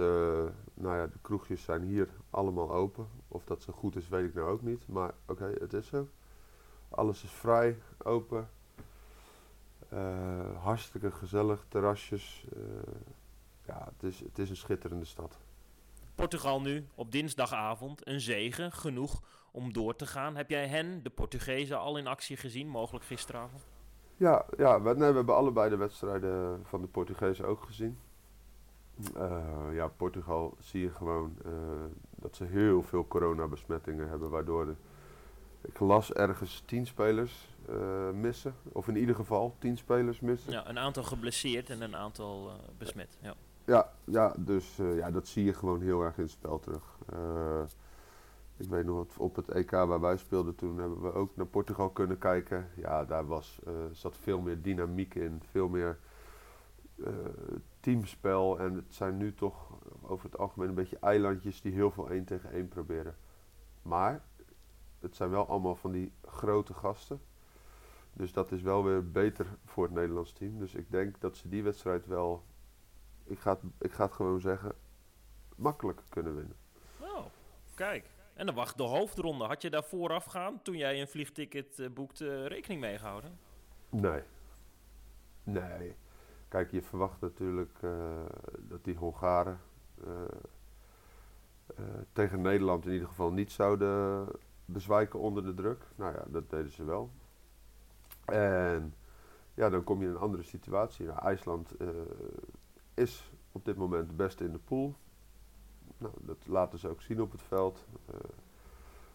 nou 0.74 0.96
ja, 0.96 1.06
de 1.06 1.18
kroegjes 1.22 1.62
zijn 1.62 1.82
hier 1.82 2.08
allemaal 2.30 2.72
open. 2.72 3.08
Of 3.28 3.44
dat 3.44 3.62
zo 3.62 3.72
goed 3.72 3.96
is, 3.96 4.08
weet 4.08 4.28
ik 4.28 4.34
nou 4.34 4.48
ook 4.48 4.62
niet. 4.62 4.88
Maar 4.88 5.14
oké, 5.26 5.52
het 5.58 5.72
is 5.72 5.86
zo. 5.86 6.08
Alles 6.88 7.24
is 7.24 7.30
vrij, 7.30 7.78
open. 8.02 8.48
Uh, 9.92 10.62
hartstikke 10.62 11.10
gezellig, 11.10 11.64
terrasjes. 11.68 12.44
Uh, 12.56 12.62
ja, 13.66 13.88
het 13.94 14.02
is, 14.02 14.20
het 14.20 14.38
is 14.38 14.50
een 14.50 14.56
schitterende 14.56 15.04
stad. 15.04 15.38
Portugal 16.14 16.60
nu, 16.60 16.86
op 16.94 17.12
dinsdagavond, 17.12 18.06
een 18.06 18.20
zegen, 18.20 18.72
genoeg 18.72 19.22
om 19.50 19.72
door 19.72 19.96
te 19.96 20.06
gaan. 20.06 20.36
Heb 20.36 20.50
jij 20.50 20.66
hen, 20.66 21.02
de 21.02 21.10
Portugezen, 21.10 21.78
al 21.78 21.96
in 21.96 22.06
actie 22.06 22.36
gezien, 22.36 22.68
mogelijk 22.68 23.04
gisteravond? 23.04 23.66
Ja, 24.16 24.46
ja 24.56 24.82
we, 24.82 24.94
nee, 24.94 25.08
we 25.10 25.16
hebben 25.16 25.36
allebei 25.36 25.70
de 25.70 25.76
wedstrijden 25.76 26.60
van 26.64 26.80
de 26.80 26.86
Portugezen 26.86 27.46
ook 27.46 27.62
gezien. 27.64 27.98
Uh, 29.16 29.74
ja, 29.74 29.88
Portugal 29.88 30.56
zie 30.58 30.80
je 30.80 30.90
gewoon 30.90 31.36
dat 32.10 32.36
ze 32.36 32.44
heel 32.44 32.82
veel 32.82 33.08
coronabesmettingen 33.08 34.08
hebben, 34.08 34.30
waardoor 34.30 34.66
de, 34.66 34.74
ik 35.60 35.78
las 35.78 36.12
ergens 36.12 36.62
tien 36.66 36.86
spelers 36.86 37.48
uh, 37.70 38.10
missen. 38.10 38.54
Of 38.72 38.88
in 38.88 38.96
ieder 38.96 39.14
geval 39.14 39.54
tien 39.58 39.76
spelers 39.76 40.20
missen. 40.20 40.52
Ja, 40.52 40.68
een 40.68 40.78
aantal 40.78 41.02
geblesseerd 41.02 41.70
en 41.70 41.80
een 41.80 41.96
aantal 41.96 42.50
besmet. 42.78 43.18
Ja, 43.20 43.34
ja, 43.64 43.92
ja 44.04 44.34
dus 44.38 44.76
ja, 44.76 45.10
dat 45.10 45.28
zie 45.28 45.44
je 45.44 45.54
gewoon 45.54 45.80
heel 45.80 46.02
erg 46.02 46.16
in 46.16 46.22
het 46.22 46.32
spel 46.32 46.58
terug. 46.58 46.98
ik 48.56 48.68
weet 48.68 48.84
nog, 48.84 49.06
op 49.16 49.36
het 49.36 49.48
EK 49.48 49.70
waar 49.70 50.00
wij 50.00 50.16
speelden 50.16 50.54
toen 50.54 50.78
hebben 50.78 51.00
we 51.00 51.12
ook 51.12 51.36
naar 51.36 51.46
Portugal 51.46 51.90
kunnen 51.90 52.18
kijken. 52.18 52.68
Ja, 52.74 53.04
daar 53.04 53.26
was, 53.26 53.58
zat 53.92 54.16
veel 54.20 54.40
meer 54.40 54.62
dynamiek 54.62 55.14
in, 55.14 55.42
veel 55.50 55.68
meer 55.68 55.98
teamspel. 57.80 58.58
En 58.58 58.74
het 58.74 58.94
zijn 58.94 59.16
nu 59.16 59.34
toch 59.34 59.78
over 60.02 60.24
het 60.24 60.38
algemeen 60.38 60.68
een 60.68 60.74
beetje 60.74 60.98
eilandjes 61.00 61.60
die 61.60 61.72
heel 61.72 61.90
veel 61.90 62.10
één 62.10 62.24
tegen 62.24 62.50
één 62.50 62.68
proberen. 62.68 63.16
Maar 63.82 64.22
het 65.00 65.16
zijn 65.16 65.30
wel 65.30 65.46
allemaal 65.46 65.76
van 65.76 65.92
die 65.92 66.12
grote 66.22 66.74
gasten. 66.74 67.20
Dus 68.12 68.32
dat 68.32 68.52
is 68.52 68.62
wel 68.62 68.84
weer 68.84 69.10
beter 69.10 69.46
voor 69.64 69.84
het 69.84 69.92
Nederlands 69.92 70.32
team. 70.32 70.58
Dus 70.58 70.74
ik 70.74 70.90
denk 70.90 71.20
dat 71.20 71.36
ze 71.36 71.48
die 71.48 71.62
wedstrijd 71.62 72.06
wel, 72.06 72.44
ik 73.24 73.38
ga 73.38 73.50
het, 73.50 73.60
ik 73.78 73.92
ga 73.92 74.04
het 74.04 74.12
gewoon 74.12 74.40
zeggen, 74.40 74.72
makkelijk 75.56 76.02
kunnen 76.08 76.34
winnen. 76.34 76.56
Oh, 76.98 77.24
kijk. 77.74 78.10
En 78.34 78.46
dan 78.46 78.54
wacht 78.54 78.76
de 78.76 78.82
hoofdronde. 78.82 79.44
Had 79.44 79.62
je 79.62 79.70
daar 79.70 79.84
voorafgaan, 79.84 80.62
toen 80.62 80.76
jij 80.76 81.00
een 81.00 81.08
vliegticket 81.08 81.78
uh, 81.78 81.90
boekte, 81.90 82.46
rekening 82.46 82.80
mee 82.80 82.98
gehouden? 82.98 83.38
Nee. 83.88 84.22
Nee. 85.42 85.94
Kijk, 86.50 86.70
je 86.70 86.82
verwacht 86.82 87.20
natuurlijk 87.20 87.78
uh, 87.82 87.90
dat 88.58 88.84
die 88.84 88.96
Hongaren 88.96 89.60
uh, 90.04 90.12
uh, 91.78 91.84
tegen 92.12 92.40
Nederland 92.40 92.86
in 92.86 92.92
ieder 92.92 93.08
geval 93.08 93.32
niet 93.32 93.52
zouden 93.52 94.26
bezwijken 94.64 95.20
onder 95.20 95.44
de 95.44 95.54
druk. 95.54 95.84
Nou 95.96 96.14
ja, 96.14 96.24
dat 96.28 96.50
deden 96.50 96.72
ze 96.72 96.84
wel. 96.84 97.10
En 98.24 98.94
ja, 99.54 99.68
dan 99.68 99.84
kom 99.84 100.00
je 100.00 100.06
in 100.06 100.10
een 100.10 100.20
andere 100.20 100.42
situatie. 100.42 101.06
Nou, 101.06 101.18
IJsland 101.18 101.74
is 102.94 103.32
op 103.52 103.64
dit 103.64 103.76
moment 103.76 104.08
de 104.08 104.14
beste 104.14 104.44
in 104.44 104.52
de 104.52 104.58
pool. 104.58 104.94
Nou, 105.98 106.14
dat 106.20 106.46
laten 106.46 106.78
ze 106.78 106.88
ook 106.88 107.02
zien 107.02 107.20
op 107.20 107.32
het 107.32 107.42
veld. 107.42 107.86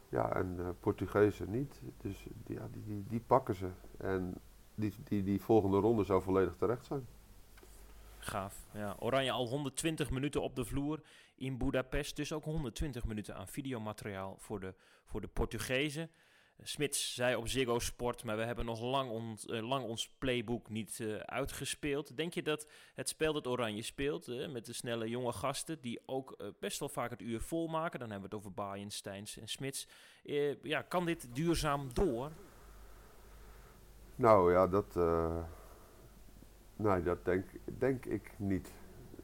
Ja, 0.09 0.35
en 0.35 0.75
Portugezen 0.79 1.51
niet. 1.51 1.81
Dus 1.97 2.27
ja, 2.47 2.67
die, 2.71 2.83
die, 2.83 3.03
die 3.07 3.21
pakken 3.27 3.55
ze. 3.55 3.69
En 3.97 4.33
die, 4.75 4.93
die, 5.03 5.23
die 5.23 5.41
volgende 5.41 5.77
ronde 5.77 6.03
zou 6.03 6.21
volledig 6.21 6.55
terecht 6.55 6.85
zijn. 6.85 7.07
Ja. 8.73 8.95
Oranje 8.99 9.31
al 9.31 9.47
120 9.47 10.09
minuten 10.09 10.41
op 10.41 10.55
de 10.55 10.65
vloer 10.65 11.01
in 11.35 11.57
Budapest. 11.57 12.15
Dus 12.15 12.33
ook 12.33 12.43
120 12.43 13.05
minuten 13.05 13.35
aan 13.35 13.47
videomateriaal 13.47 14.35
voor 14.39 14.59
de, 14.59 14.73
voor 15.05 15.21
de 15.21 15.27
Portugezen. 15.27 16.09
Smits 16.61 17.13
zei 17.13 17.35
op 17.35 17.47
Ziggo 17.47 17.79
Sport, 17.79 18.23
maar 18.23 18.37
we 18.37 18.43
hebben 18.43 18.65
nog 18.65 18.81
lang, 18.81 19.09
ons 19.09 19.45
uh, 19.45 19.67
lang 19.67 19.85
ons 19.85 20.09
playbook 20.17 20.69
niet 20.69 20.99
uh, 20.99 21.15
uitgespeeld. 21.15 22.17
Denk 22.17 22.33
je 22.33 22.41
dat 22.41 22.67
het 22.93 23.09
spel 23.09 23.33
dat 23.33 23.47
Oranje 23.47 23.81
speelt, 23.81 24.27
uh, 24.27 24.51
met 24.51 24.65
de 24.65 24.73
snelle 24.73 25.09
jonge 25.09 25.33
gasten, 25.33 25.81
die 25.81 26.01
ook 26.05 26.53
best 26.59 26.79
wel 26.79 26.89
vaak 26.89 27.09
het 27.09 27.21
uur 27.21 27.41
volmaken, 27.41 27.99
dan 27.99 28.11
hebben 28.11 28.29
we 28.29 28.35
het 28.35 28.45
over 28.45 28.63
Bayern, 28.63 28.91
Steins 28.91 29.37
en 29.37 29.47
Smits. 29.47 29.87
ja, 30.61 30.81
kan 30.81 31.05
dit 31.05 31.35
duurzaam 31.35 31.93
door? 31.93 32.31
Nou 34.15 34.51
ja, 34.51 34.67
dat, 34.67 34.95
nee, 36.75 37.03
dat 37.03 37.25
denk, 37.25 37.45
denk 37.77 38.05
ik 38.05 38.31
niet. 38.37 38.71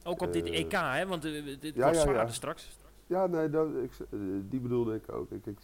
Ook 0.04 0.22
op 0.22 0.34
dit 0.34 0.46
EK, 0.46 0.72
hè? 0.72 1.08
Want 1.08 1.22
dit 1.22 1.76
ja, 1.76 1.88
was 1.88 1.96
ja, 1.96 2.02
zwaarder 2.02 2.26
ja. 2.26 2.32
straks. 2.32 2.80
Ja, 3.08 3.28
nee, 3.28 3.50
dat, 3.50 3.70
ik, 3.76 3.92
die 4.50 4.60
bedoelde 4.60 4.96
ik 4.96 5.12
ook. 5.12 5.32
Ik, 5.32 5.46
ik, 5.46 5.60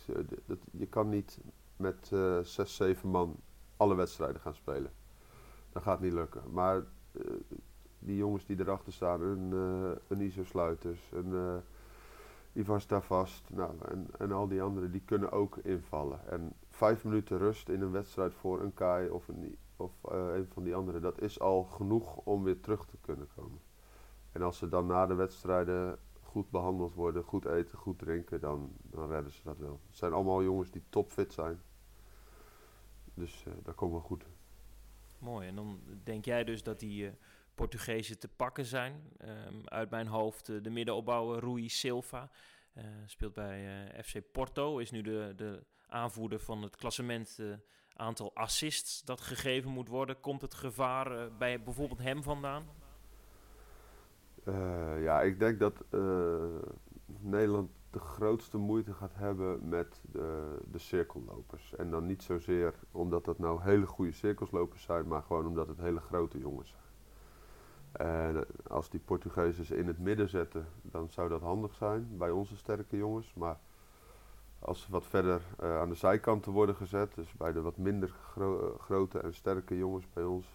dat, 0.46 0.58
je 0.72 0.88
kan 0.88 1.10
niet 1.10 1.40
met 1.76 2.10
uh, 2.14 2.40
zes, 2.40 2.76
zeven 2.76 3.10
man 3.10 3.36
alle 3.78 3.96
wedstrijden 3.96 4.42
gaan 4.42 4.54
spelen. 4.54 4.92
Dat 5.72 5.84
gaat 5.84 6.00
niet 6.00 6.14
lukken. 6.14 6.42
Maar 6.52 6.76
uh, 6.78 7.24
die 8.00 8.18
jongens 8.18 8.46
die 8.46 8.60
erachter 8.60 8.94
staan, 8.94 9.22
een, 9.22 9.52
uh, 9.54 9.92
een 10.08 10.22
Iso 10.22 10.44
Sluiters, 10.44 11.00
een 11.12 11.62
Ivan 12.54 12.82
Stavast 12.82 13.50
nou, 13.50 13.72
en, 13.90 14.08
en 14.18 14.32
al 14.32 14.48
die 14.48 14.62
anderen, 14.62 14.92
die 14.92 15.02
kunnen 15.06 15.32
ook 15.32 15.58
invallen. 15.58 16.20
En 16.30 16.54
vijf 16.70 17.04
minuten 17.04 17.38
rust 17.38 17.70
in 17.70 17.82
een 17.82 17.92
wedstrijd 17.92 18.34
voor 18.34 18.62
een 18.62 18.74
Kai 18.74 19.10
of 19.10 19.28
een, 19.28 19.58
of, 19.78 20.04
een 20.04 20.48
van 20.48 20.64
die 20.64 20.76
anderen, 20.76 21.02
dat 21.02 21.22
is 21.22 21.40
al 21.40 21.64
genoeg 21.64 22.18
om 22.18 22.44
weer 22.44 22.60
terug 22.60 22.86
te 22.86 22.98
kunnen 23.02 23.28
komen. 23.36 23.62
En 24.32 24.42
als 24.42 24.58
ze 24.58 24.70
dan 24.70 24.86
na 24.86 25.06
de 25.06 25.14
wedstrijden 25.14 26.00
goed 26.22 26.50
behandeld 26.50 26.94
worden, 26.94 27.24
goed 27.24 27.46
eten, 27.46 27.78
goed 27.78 28.00
drinken, 28.00 28.40
dan, 28.40 28.72
dan 28.82 29.10
redden 29.10 29.32
ze 29.32 29.44
dat 29.44 29.58
wel. 29.58 29.82
Het 29.88 29.98
zijn 29.98 30.14
allemaal 30.14 30.44
jongens 30.44 30.72
die 30.72 30.84
topfit 30.90 31.34
zijn. 31.34 31.62
Dus 33.14 33.46
uh, 33.48 33.54
dat 33.64 33.76
komt 33.76 33.92
wel 33.92 34.02
goed. 34.02 34.26
Mooi, 35.20 35.48
en 35.48 35.56
dan 35.56 35.80
denk 36.04 36.26
jij 36.26 36.44
dus 36.44 36.64
dat 36.64 36.80
die 36.80 37.06
uh, 37.06 37.12
Portugezen 37.56 38.20
te 38.20 38.28
pakken 38.28 38.66
zijn. 38.66 39.12
Um, 39.22 39.68
uit 39.68 39.90
mijn 39.90 40.08
hoofd 40.08 40.64
de 40.64 40.70
middenopbouwer 40.70 41.40
Rui 41.40 41.70
Silva. 41.70 42.32
speelt 43.06 43.34
bij 43.34 43.92
FC 44.04 44.32
Porto, 44.32 44.78
is 44.78 44.92
nu 44.92 45.02
de, 45.02 45.34
de 45.36 45.64
aanvoerder 45.88 46.40
van 46.40 46.62
het 46.62 46.76
klassement 46.76 47.40
aantal 48.00 48.32
assists 48.34 49.04
dat 49.04 49.22
gegeven 49.22 49.72
moet 49.72 49.88
worden. 49.88 50.20
Komt 50.20 50.42
het 50.42 50.54
gevaar 50.54 51.32
bij 51.38 51.64
bijvoorbeeld 51.64 52.02
hem 52.02 52.24
vandaan? 52.24 52.66
Uh, 54.44 55.04
ja, 55.04 55.22
ik 55.22 55.40
denk 55.40 55.60
dat 55.60 55.84
uh, 55.90 56.44
Nederland 57.06 57.70
de 57.90 58.00
grootste 58.00 58.58
moeite 58.58 58.94
gaat 58.94 59.16
hebben 59.16 59.70
met 59.70 60.02
de, 60.12 60.58
de 60.72 60.78
cirkellopers. 60.80 61.76
En 61.76 61.92
dan 61.92 62.06
niet 62.06 62.24
zozeer 62.24 62.74
omdat 62.92 63.26
dat 63.26 63.40
nou 63.40 63.62
hele 63.62 63.86
goede 63.86 64.12
cirkelslopers 64.12 64.84
zijn, 64.84 65.08
maar 65.08 65.22
gewoon 65.22 65.48
omdat 65.48 65.68
het 65.68 65.78
hele 65.78 66.00
grote 66.00 66.40
jongens 66.40 66.70
zijn. 66.70 66.82
En 67.92 68.46
als 68.68 68.90
die 68.90 69.00
Portugezen 69.00 69.66
ze 69.66 69.78
in 69.78 69.88
het 69.88 70.00
midden 70.00 70.30
zetten, 70.30 70.68
dan 70.82 71.10
zou 71.10 71.30
dat 71.30 71.42
handig 71.42 71.74
zijn 71.74 72.18
bij 72.18 72.32
onze 72.32 72.58
sterke 72.58 72.98
jongens. 72.98 73.34
Maar 73.34 73.60
als 74.60 74.82
ze 74.82 74.92
wat 74.92 75.06
verder 75.06 75.42
uh, 75.64 75.80
aan 75.80 75.90
de 75.90 75.96
zijkanten 75.96 76.52
worden 76.52 76.76
gezet, 76.76 77.16
dus 77.16 77.34
bij 77.34 77.54
de 77.54 77.62
wat 77.62 77.78
minder 77.78 78.10
gro 78.10 78.78
grote 78.80 79.20
en 79.20 79.34
sterke 79.34 79.78
jongens 79.78 80.06
bij 80.14 80.24
ons, 80.24 80.46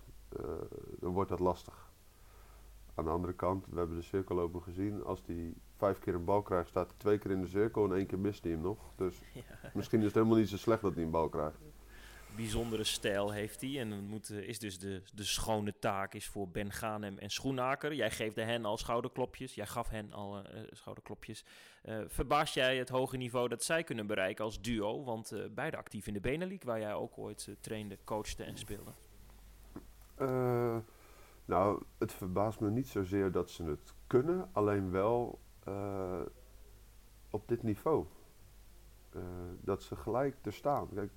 dan 0.99 1.13
wordt 1.13 1.31
dat 1.31 1.39
lastig. 1.39 1.91
Aan 2.95 3.05
de 3.05 3.11
andere 3.11 3.33
kant, 3.33 3.67
we 3.71 3.79
hebben 3.79 3.97
de 3.97 4.03
cirkelloper 4.03 4.61
gezien. 4.61 5.05
Als 5.05 5.23
hij 5.27 5.55
vijf 5.77 5.99
keer 5.99 6.15
een 6.15 6.25
bal 6.25 6.43
krijgt, 6.43 6.69
staat 6.69 6.87
hij 6.87 6.97
twee 6.97 7.19
keer 7.19 7.31
in 7.31 7.41
de 7.41 7.47
cirkel 7.47 7.85
en 7.85 7.97
één 7.97 8.07
keer 8.07 8.19
mist 8.19 8.43
hij 8.43 8.53
hem 8.53 8.61
nog. 8.61 8.79
Dus 8.97 9.23
misschien 9.75 9.99
is 9.99 10.05
het 10.05 10.15
helemaal 10.15 10.37
niet 10.37 10.49
zo 10.49 10.57
slecht 10.57 10.83
dat 10.83 10.95
hij 10.95 11.03
een 11.03 11.11
bal 11.11 11.29
krijgt. 11.29 11.59
Bijzondere 12.37 12.85
stijl 12.85 13.31
heeft 13.31 13.61
hij. 13.61 13.81
En 13.81 14.05
moet, 14.05 14.31
is 14.31 14.59
dus 14.59 14.79
de, 14.79 15.03
de 15.15 15.25
schone 15.25 15.79
taak 15.79 16.15
is 16.15 16.27
voor 16.27 16.49
Ben 16.49 16.73
Ganem 16.73 17.19
en 17.19 17.31
Schoenaker. 17.31 17.95
Jij 17.95 18.11
geeft 18.11 18.37
hen 18.37 18.65
al 18.65 18.77
schouderklopjes. 18.77 19.55
Jij 19.55 19.67
gaf 19.67 19.89
hen 19.89 20.13
al 20.13 20.39
uh, 20.39 20.63
schouderklopjes. 20.71 21.45
Uh, 21.85 22.01
verbaas 22.07 22.55
jij 22.55 22.77
het 22.77 22.89
hoge 22.89 23.17
niveau 23.17 23.49
dat 23.49 23.65
zij 23.65 23.85
kunnen 23.85 24.07
bereiken 24.07 24.45
als 24.45 24.61
duo? 24.61 25.05
Want 25.05 25.33
uh, 25.33 25.45
beide 25.51 25.77
actief 25.77 26.07
in 26.07 26.13
de 26.13 26.21
Benelux, 26.21 26.65
waar 26.65 26.81
jij 26.81 26.95
ook 26.95 27.19
ooit 27.19 27.49
trainde, 27.61 27.99
coachte 28.05 28.45
en 28.45 28.57
speelde. 28.59 28.93
Nou, 31.45 31.83
het 31.99 32.13
verbaast 32.13 32.61
me 32.61 32.71
niet 32.71 32.89
zozeer 32.89 33.33
dat 33.33 33.51
ze 33.51 33.65
het 33.65 33.95
kunnen, 34.07 34.49
alleen 34.53 34.91
wel 34.91 35.41
op 37.31 37.49
dit 37.49 37.63
niveau. 37.63 38.07
Dat 39.61 39.83
ze 39.83 39.97
gelijk 39.97 40.37
er 40.43 40.53
staan. 40.53 40.89
Kijk, 40.95 41.13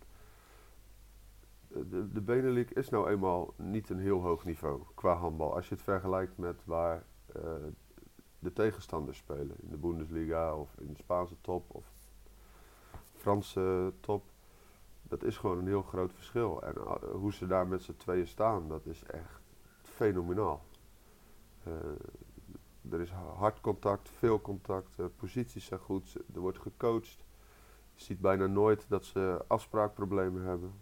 de, 1.89 2.11
de 2.11 2.21
Benelux 2.21 2.71
is 2.71 2.89
nou 2.89 3.09
eenmaal 3.09 3.53
niet 3.57 3.89
een 3.89 3.99
heel 3.99 4.21
hoog 4.21 4.45
niveau 4.45 4.81
qua 4.93 5.13
handbal. 5.13 5.55
Als 5.55 5.69
je 5.69 5.75
het 5.75 5.83
vergelijkt 5.83 6.37
met 6.37 6.65
waar 6.65 7.05
uh, 7.35 7.43
de 8.39 8.53
tegenstanders 8.53 9.17
spelen. 9.17 9.55
In 9.61 9.69
de 9.69 9.77
Bundesliga 9.77 10.55
of 10.55 10.75
in 10.79 10.93
de 10.93 10.97
Spaanse 10.97 11.35
top 11.41 11.75
of 11.75 11.85
Franse 13.15 13.93
top. 13.99 14.23
Dat 15.01 15.23
is 15.23 15.37
gewoon 15.37 15.57
een 15.57 15.67
heel 15.67 15.81
groot 15.81 16.13
verschil. 16.13 16.61
En 16.63 16.75
hoe 17.11 17.33
ze 17.33 17.47
daar 17.47 17.67
met 17.67 17.81
z'n 17.81 17.95
tweeën 17.97 18.27
staan, 18.27 18.67
dat 18.67 18.85
is 18.85 19.03
echt 19.03 19.41
fenomenaal. 19.81 20.65
Uh, 21.67 21.73
er 22.91 23.01
is 23.01 23.11
hard 23.11 23.61
contact, 23.61 24.09
veel 24.09 24.41
contact, 24.41 25.15
posities 25.15 25.65
zijn 25.65 25.79
goed, 25.79 26.17
er 26.33 26.39
wordt 26.39 26.59
gecoacht. 26.59 27.25
Je 27.93 28.03
ziet 28.03 28.19
bijna 28.19 28.45
nooit 28.45 28.85
dat 28.89 29.05
ze 29.05 29.43
afspraakproblemen 29.47 30.41
hebben. 30.41 30.73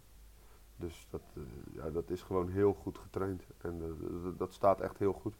Dus 0.76 1.06
dat, 1.10 1.22
uh, 1.34 1.44
ja, 1.72 1.90
dat 1.90 2.10
is 2.10 2.22
gewoon 2.22 2.48
heel 2.48 2.72
goed 2.72 2.98
getraind 2.98 3.46
en 3.58 3.96
dat 4.38 4.54
staat 4.54 4.80
echt 4.80 4.98
heel 4.98 5.12
goed. 5.12 5.34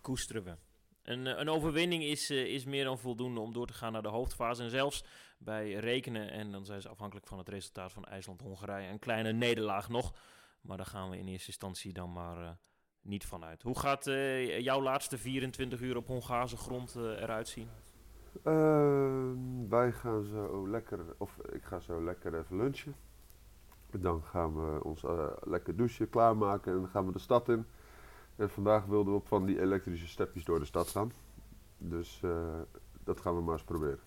Koesteren 0.00 0.44
we. 0.44 0.56
Een, 1.02 1.40
een 1.40 1.48
overwinning 1.48 2.02
is, 2.02 2.30
is 2.30 2.64
meer 2.64 2.84
dan 2.84 2.98
voldoende 2.98 3.40
om 3.40 3.52
door 3.52 3.66
te 3.66 3.72
gaan 3.72 3.92
naar 3.92 4.02
de 4.02 4.08
hoofdfase. 4.08 4.62
En 4.62 4.70
zelfs 4.70 5.04
bij 5.38 5.72
rekenen, 5.72 6.30
en 6.30 6.52
dan 6.52 6.64
zijn 6.64 6.82
ze 6.82 6.88
afhankelijk 6.88 7.26
van 7.26 7.38
het 7.38 7.48
resultaat 7.48 7.92
van 7.92 8.04
IJsland-Hongarije, 8.04 8.88
een 8.88 8.98
kleine 8.98 9.32
nederlaag 9.32 9.88
nog. 9.88 10.14
Maar 10.60 10.76
daar 10.76 10.86
gaan 10.86 11.10
we 11.10 11.18
in 11.18 11.28
eerste 11.28 11.46
instantie 11.46 11.92
dan 11.92 12.12
maar 12.12 12.58
niet 13.02 13.26
vanuit. 13.26 13.62
Hoe 13.62 13.78
gaat 13.78 14.04
jouw 14.58 14.82
laatste 14.82 15.18
24 15.18 15.80
uur 15.80 15.96
op 15.96 16.06
Hongaarse 16.06 16.56
grond 16.56 16.94
eruit 16.96 17.48
zien? 17.48 17.68
Ehm, 18.42 19.68
wij 19.68 19.92
gaan 19.92 20.24
zo 20.24 20.68
lekker, 20.68 21.14
of 21.18 21.36
ik 21.52 21.64
ga 21.64 21.80
zo 21.80 22.04
lekker 22.04 22.38
even 22.38 22.56
lunchen. 22.56 22.94
Dan 23.98 24.22
gaan 24.22 24.54
we 24.54 24.84
ons 24.84 25.04
lekker 25.40 25.76
douchen, 25.76 26.08
klaarmaken 26.08 26.72
en 26.72 26.78
dan 26.78 26.88
gaan 26.88 27.06
we 27.06 27.12
de 27.12 27.18
stad 27.18 27.48
in. 27.48 27.66
En 28.36 28.50
vandaag 28.50 28.84
wilden 28.84 29.12
we 29.12 29.18
op 29.18 29.26
van 29.26 29.46
die 29.46 29.60
elektrische 29.60 30.08
stepjes 30.08 30.44
door 30.44 30.58
de 30.58 30.64
stad 30.64 30.88
gaan. 30.88 31.12
Dus 31.78 32.20
dat 33.04 33.20
gaan 33.20 33.36
we 33.36 33.42
maar 33.42 33.52
eens 33.52 33.64
proberen. 33.64 34.00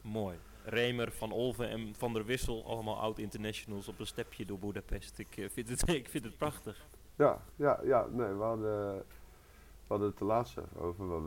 Mooi. 0.00 0.36
Remer, 0.64 1.12
Van 1.12 1.32
Olven 1.32 1.68
en 1.68 1.94
Van 1.94 2.12
der 2.12 2.24
Wissel, 2.24 2.64
allemaal 2.64 3.00
oud-internationals 3.00 3.88
op 3.88 3.98
een 3.98 4.06
stepje 4.06 4.44
door 4.44 4.58
Budapest. 4.58 5.18
Ik, 5.18 5.36
uh, 5.36 5.48
vind, 5.48 5.68
het, 5.68 5.88
ik 6.02 6.08
vind 6.08 6.24
het 6.24 6.36
prachtig. 6.36 6.86
Ja, 7.16 7.42
ja, 7.56 7.80
ja, 7.84 8.06
nee, 8.10 8.34
we 8.34 8.42
hadden, 8.42 8.96
we 8.96 9.86
hadden 9.86 10.08
het 10.08 10.18
de 10.18 10.24
laatste 10.24 10.62
over. 10.76 11.22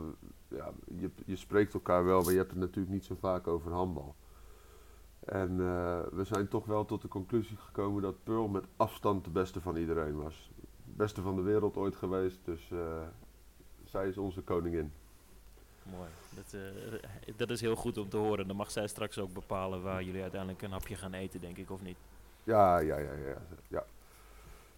Ja, 0.48 0.72
je, 0.98 1.10
je 1.24 1.36
spreekt 1.36 1.74
elkaar 1.74 2.04
wel, 2.04 2.22
maar 2.22 2.32
je 2.32 2.38
hebt 2.38 2.50
het 2.50 2.60
natuurlijk 2.60 2.94
niet 2.94 3.04
zo 3.04 3.14
vaak 3.14 3.46
over 3.46 3.72
handbal. 3.72 4.14
En 5.24 5.50
uh, 5.50 6.00
we 6.12 6.24
zijn 6.24 6.48
toch 6.48 6.64
wel 6.64 6.84
tot 6.84 7.02
de 7.02 7.08
conclusie 7.08 7.56
gekomen 7.56 8.02
dat 8.02 8.24
Pearl 8.24 8.48
met 8.48 8.64
afstand 8.76 9.24
de 9.24 9.30
beste 9.30 9.60
van 9.60 9.76
iedereen 9.76 10.22
was. 10.22 10.50
Beste 10.84 11.22
van 11.22 11.36
de 11.36 11.42
wereld 11.42 11.76
ooit 11.76 11.96
geweest, 11.96 12.38
dus 12.44 12.70
uh, 12.70 12.80
zij 13.84 14.08
is 14.08 14.18
onze 14.18 14.42
koningin. 14.42 14.92
Mooi. 15.82 16.08
Dat, 16.34 16.54
uh, 16.54 17.36
dat 17.36 17.50
is 17.50 17.60
heel 17.60 17.76
goed 17.76 17.98
om 17.98 18.08
te 18.08 18.16
horen. 18.16 18.46
Dan 18.46 18.56
mag 18.56 18.70
zij 18.70 18.86
straks 18.86 19.18
ook 19.18 19.32
bepalen 19.32 19.82
waar 19.82 20.02
jullie 20.02 20.22
uiteindelijk 20.22 20.62
een 20.62 20.72
hapje 20.72 20.96
gaan 20.96 21.12
eten, 21.12 21.40
denk 21.40 21.56
ik, 21.56 21.70
of 21.70 21.82
niet? 21.82 21.96
Ja, 22.44 22.78
ja, 22.78 22.98
ja. 22.98 23.12
ja, 23.12 23.36
ja. 23.68 23.84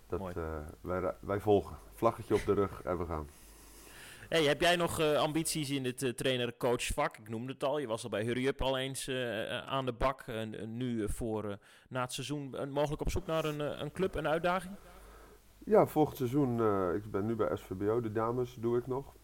Dat, 0.08 0.18
Mooi. 0.18 0.34
Wij, 0.80 1.14
wij 1.20 1.40
volgen. 1.40 1.76
Vlaggetje 1.94 2.34
op 2.34 2.44
de 2.44 2.52
rug 2.52 2.82
en 2.82 2.98
we 2.98 3.04
gaan. 3.04 3.26
Hey, 4.28 4.44
heb 4.44 4.60
jij 4.60 4.76
nog 4.76 5.00
uh, 5.00 5.16
ambities 5.16 5.70
in 5.70 5.84
het 5.84 6.02
uh, 6.02 6.10
trainer-coach 6.10 6.86
vak? 6.86 7.16
Ik 7.16 7.28
noemde 7.28 7.52
het 7.52 7.64
al. 7.64 7.78
Je 7.78 7.86
was 7.86 8.04
al 8.04 8.10
bij 8.10 8.24
Hurry 8.24 8.46
Up 8.46 8.62
al 8.62 8.78
eens 8.78 9.08
aan 9.66 9.86
de 9.86 9.92
bak. 9.92 10.20
En 10.20 10.76
nu 10.76 11.08
voor 11.08 11.58
na 11.88 12.00
het 12.00 12.12
seizoen 12.12 12.70
mogelijk 12.70 13.00
op 13.00 13.10
zoek 13.10 13.26
naar 13.26 13.44
een, 13.44 13.80
een 13.82 13.92
club, 13.92 14.14
een 14.14 14.28
uitdaging? 14.28 14.74
Ja, 15.58 15.86
volgend 15.86 16.16
seizoen. 16.16 16.52
ik 16.94 17.10
ben 17.10 17.26
nu 17.26 17.36
bij 17.36 17.56
SVBO. 17.56 18.00
De 18.00 18.12
dames 18.12 18.54
doe 18.54 18.78
ik 18.78 18.86
nog. 18.86 19.14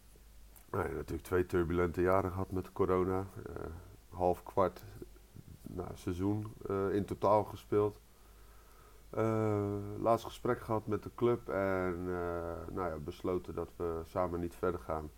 Nou, 0.71 0.93
natuurlijk 0.93 1.27
twee 1.27 1.45
turbulente 1.45 2.01
jaren 2.01 2.31
gehad 2.31 2.51
met 2.51 2.71
corona. 2.71 3.27
Half 4.09 4.43
kwart 4.43 4.83
nou, 5.61 5.89
seizoen 5.93 6.53
in 6.91 7.05
totaal 7.05 7.43
gespeeld. 7.43 7.99
Laatst 9.99 10.25
gesprek 10.25 10.61
gehad 10.61 10.87
met 10.87 11.03
de 11.03 11.11
club 11.15 11.49
en 11.49 12.03
nou 12.73 12.89
ja, 12.89 12.97
besloten 12.97 13.55
dat 13.55 13.71
we 13.75 14.01
samen 14.05 14.39
niet 14.39 14.55
verder 14.55 14.79
gaan. 14.79 15.11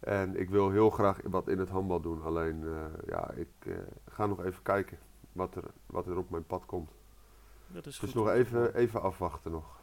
En 0.00 0.36
ik 0.36 0.50
wil 0.50 0.70
heel 0.70 0.90
graag 0.90 1.20
wat 1.24 1.48
in 1.48 1.58
het 1.58 1.68
handbal 1.68 2.00
doen. 2.00 2.22
Alleen, 2.22 2.64
ja, 3.06 3.30
ik 3.30 3.48
ga 4.08 4.26
nog 4.26 4.44
even 4.44 4.62
kijken 4.62 4.98
wat 5.32 5.56
er, 5.56 5.64
wat 5.86 6.06
er 6.06 6.16
op 6.16 6.30
mijn 6.30 6.46
pad 6.46 6.66
komt. 6.66 6.90
Dat 7.66 7.86
is 7.86 7.98
dus 7.98 8.10
goed. 8.10 8.24
nog 8.24 8.30
even, 8.30 8.74
even 8.74 9.02
afwachten 9.02 9.50
nog. 9.50 9.80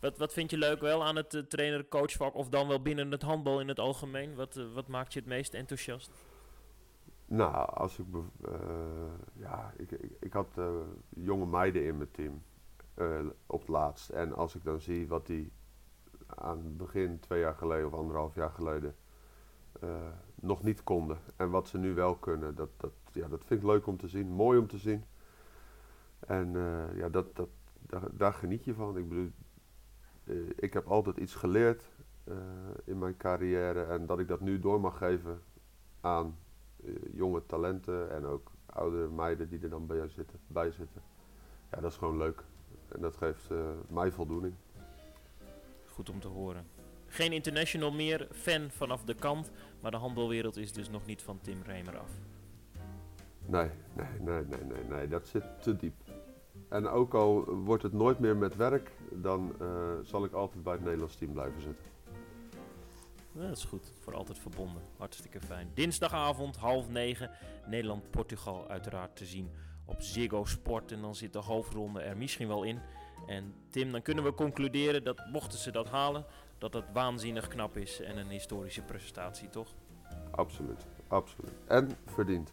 Wat, 0.00 0.18
wat 0.18 0.32
vind 0.32 0.50
je 0.50 0.58
leuk 0.58 0.80
wel 0.80 1.04
aan 1.04 1.16
het 1.16 1.34
uh, 1.34 1.42
trainer-coachvak 1.42 2.34
of 2.34 2.48
dan 2.48 2.68
wel 2.68 2.82
binnen 2.82 3.10
het 3.10 3.22
handbal 3.22 3.60
in 3.60 3.68
het 3.68 3.78
algemeen? 3.78 4.34
Wat, 4.34 4.56
uh, 4.56 4.72
wat 4.74 4.88
maakt 4.88 5.12
je 5.12 5.18
het 5.18 5.28
meest 5.28 5.54
enthousiast? 5.54 6.10
Nou, 7.28 7.70
als 7.74 7.98
ik, 7.98 8.06
uh, 8.14 8.22
ja, 9.32 9.72
ik, 9.76 9.90
ik, 10.20 10.32
had 10.32 10.60
jonge 11.08 11.46
meiden 11.46 11.84
in 11.84 11.96
mijn 11.96 12.10
team 12.10 12.42
op 13.46 13.60
het 13.60 13.68
laatst. 13.68 14.10
En 14.10 14.32
als 14.32 14.54
ik 14.54 14.64
dan 14.64 14.80
zie 14.80 15.08
wat 15.08 15.26
die 15.26 15.52
aan 16.26 16.56
het 16.58 16.76
begin, 16.76 17.20
twee 17.20 17.40
jaar 17.40 17.54
geleden 17.54 17.86
of 17.86 17.92
anderhalf 17.92 18.34
jaar 18.34 18.50
geleden, 18.50 18.94
nog 20.34 20.62
niet 20.62 20.82
konden. 20.82 21.18
En 21.36 21.50
wat 21.50 21.68
ze 21.68 21.78
nu 21.78 21.94
wel 21.94 22.14
kunnen, 22.16 22.54
dat, 22.54 22.68
dat, 22.76 22.92
ja, 23.12 23.28
dat 23.28 23.44
vind 23.44 23.60
ik 23.60 23.66
leuk 23.66 23.86
om 23.86 23.96
te 23.96 24.08
zien, 24.08 24.28
mooi 24.28 24.58
om 24.58 24.66
te 24.66 24.78
zien. 24.78 25.04
En 26.18 26.52
ja, 26.94 27.08
dat, 27.08 27.36
dat, 27.36 27.48
daar, 27.78 28.02
daar 28.12 28.32
geniet 28.32 28.64
je 28.64 28.74
van. 28.74 28.96
Ik 28.96 29.08
bedoel, 29.08 29.30
ik 30.56 30.72
heb 30.72 30.86
altijd 30.86 31.16
iets 31.16 31.34
geleerd 31.34 31.84
in 32.84 32.98
mijn 32.98 33.16
carrière 33.16 33.82
en 33.82 34.06
dat 34.06 34.18
ik 34.18 34.28
dat 34.28 34.40
nu 34.40 34.58
door 34.58 34.80
mag 34.80 34.98
geven 34.98 35.42
aan 36.00 36.36
jonge 37.12 37.46
talenten 37.46 38.10
en 38.10 38.24
ook 38.24 38.50
oudere 38.66 39.08
meiden 39.08 39.48
die 39.48 39.60
er 39.62 39.70
dan 39.70 39.86
bij 39.86 40.08
zitten, 40.08 40.38
bij 40.46 40.70
zitten. 40.70 41.02
Ja, 41.70 41.80
dat 41.80 41.90
is 41.90 41.96
gewoon 41.96 42.16
leuk 42.16 42.44
en 42.88 43.00
dat 43.00 43.16
geeft 43.16 43.50
mij 43.88 44.12
voldoening. 44.12 44.54
Goed 45.86 46.10
om 46.10 46.20
te 46.20 46.28
horen. 46.28 46.66
Geen 47.06 47.32
international 47.32 47.92
meer, 47.92 48.28
fan 48.32 48.70
vanaf 48.70 49.04
de 49.04 49.14
kant, 49.14 49.50
maar 49.80 49.90
de 49.90 49.96
handbalwereld 49.96 50.56
is 50.56 50.72
dus 50.72 50.90
nog 50.90 51.06
niet 51.06 51.22
van 51.22 51.38
Tim 51.40 51.62
Remer 51.62 51.98
af. 51.98 52.10
Nee, 53.46 53.70
nee, 53.92 54.20
nee, 54.20 54.44
nee, 54.44 54.64
nee, 54.64 54.84
nee, 54.84 55.08
dat 55.08 55.26
zit 55.26 55.44
te 55.60 55.76
diep. 55.76 55.94
En 56.68 56.88
ook 56.88 57.14
al 57.14 57.44
wordt 57.44 57.82
het 57.82 57.92
nooit 57.92 58.18
meer 58.18 58.36
met 58.36 58.56
werk, 58.56 58.90
dan 59.12 59.52
uh, 59.60 59.68
zal 60.02 60.24
ik 60.24 60.32
altijd 60.32 60.62
bij 60.62 60.72
het 60.72 60.82
Nederlands 60.82 61.16
team 61.16 61.32
blijven 61.32 61.62
zitten. 61.62 61.84
Ja, 63.36 63.48
dat 63.48 63.56
is 63.56 63.64
goed, 63.64 63.92
voor 64.00 64.14
altijd 64.14 64.38
verbonden. 64.38 64.82
Hartstikke 64.98 65.40
fijn. 65.40 65.70
Dinsdagavond, 65.74 66.56
half 66.56 66.88
negen, 66.88 67.30
Nederland-Portugal 67.66 68.68
uiteraard 68.68 69.16
te 69.16 69.24
zien 69.24 69.50
op 69.84 70.02
Ziggo 70.02 70.44
Sport. 70.44 70.92
En 70.92 71.00
dan 71.00 71.14
zit 71.14 71.32
de 71.32 71.38
hoofdronde 71.38 72.00
er 72.00 72.16
misschien 72.16 72.48
wel 72.48 72.62
in. 72.62 72.80
En 73.26 73.54
Tim, 73.70 73.92
dan 73.92 74.02
kunnen 74.02 74.24
we 74.24 74.34
concluderen 74.34 75.04
dat 75.04 75.26
mochten 75.32 75.58
ze 75.58 75.70
dat 75.70 75.88
halen, 75.88 76.24
dat 76.58 76.72
dat 76.72 76.84
waanzinnig 76.92 77.48
knap 77.48 77.76
is 77.76 78.00
en 78.00 78.16
een 78.16 78.28
historische 78.28 78.82
prestatie, 78.82 79.48
toch? 79.48 79.68
Absoluut, 80.30 80.86
absoluut. 81.08 81.52
En 81.66 81.90
verdiend. 82.06 82.52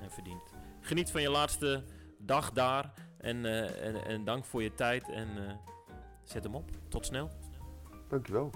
En 0.00 0.10
verdiend. 0.10 0.52
Geniet 0.80 1.10
van 1.10 1.20
je 1.20 1.30
laatste 1.30 1.84
dag 2.18 2.52
daar. 2.52 2.92
En, 3.18 3.36
uh, 3.36 3.86
en, 3.86 4.04
en, 4.04 4.24
dank 4.24 4.44
voor 4.44 4.62
je 4.62 4.74
tijd. 4.74 5.08
En 5.08 5.28
uh, 5.36 5.52
zet 6.24 6.44
hem 6.44 6.54
op. 6.54 6.70
Tot 6.88 7.06
snel. 7.06 7.30
Dankjewel. 8.08 8.50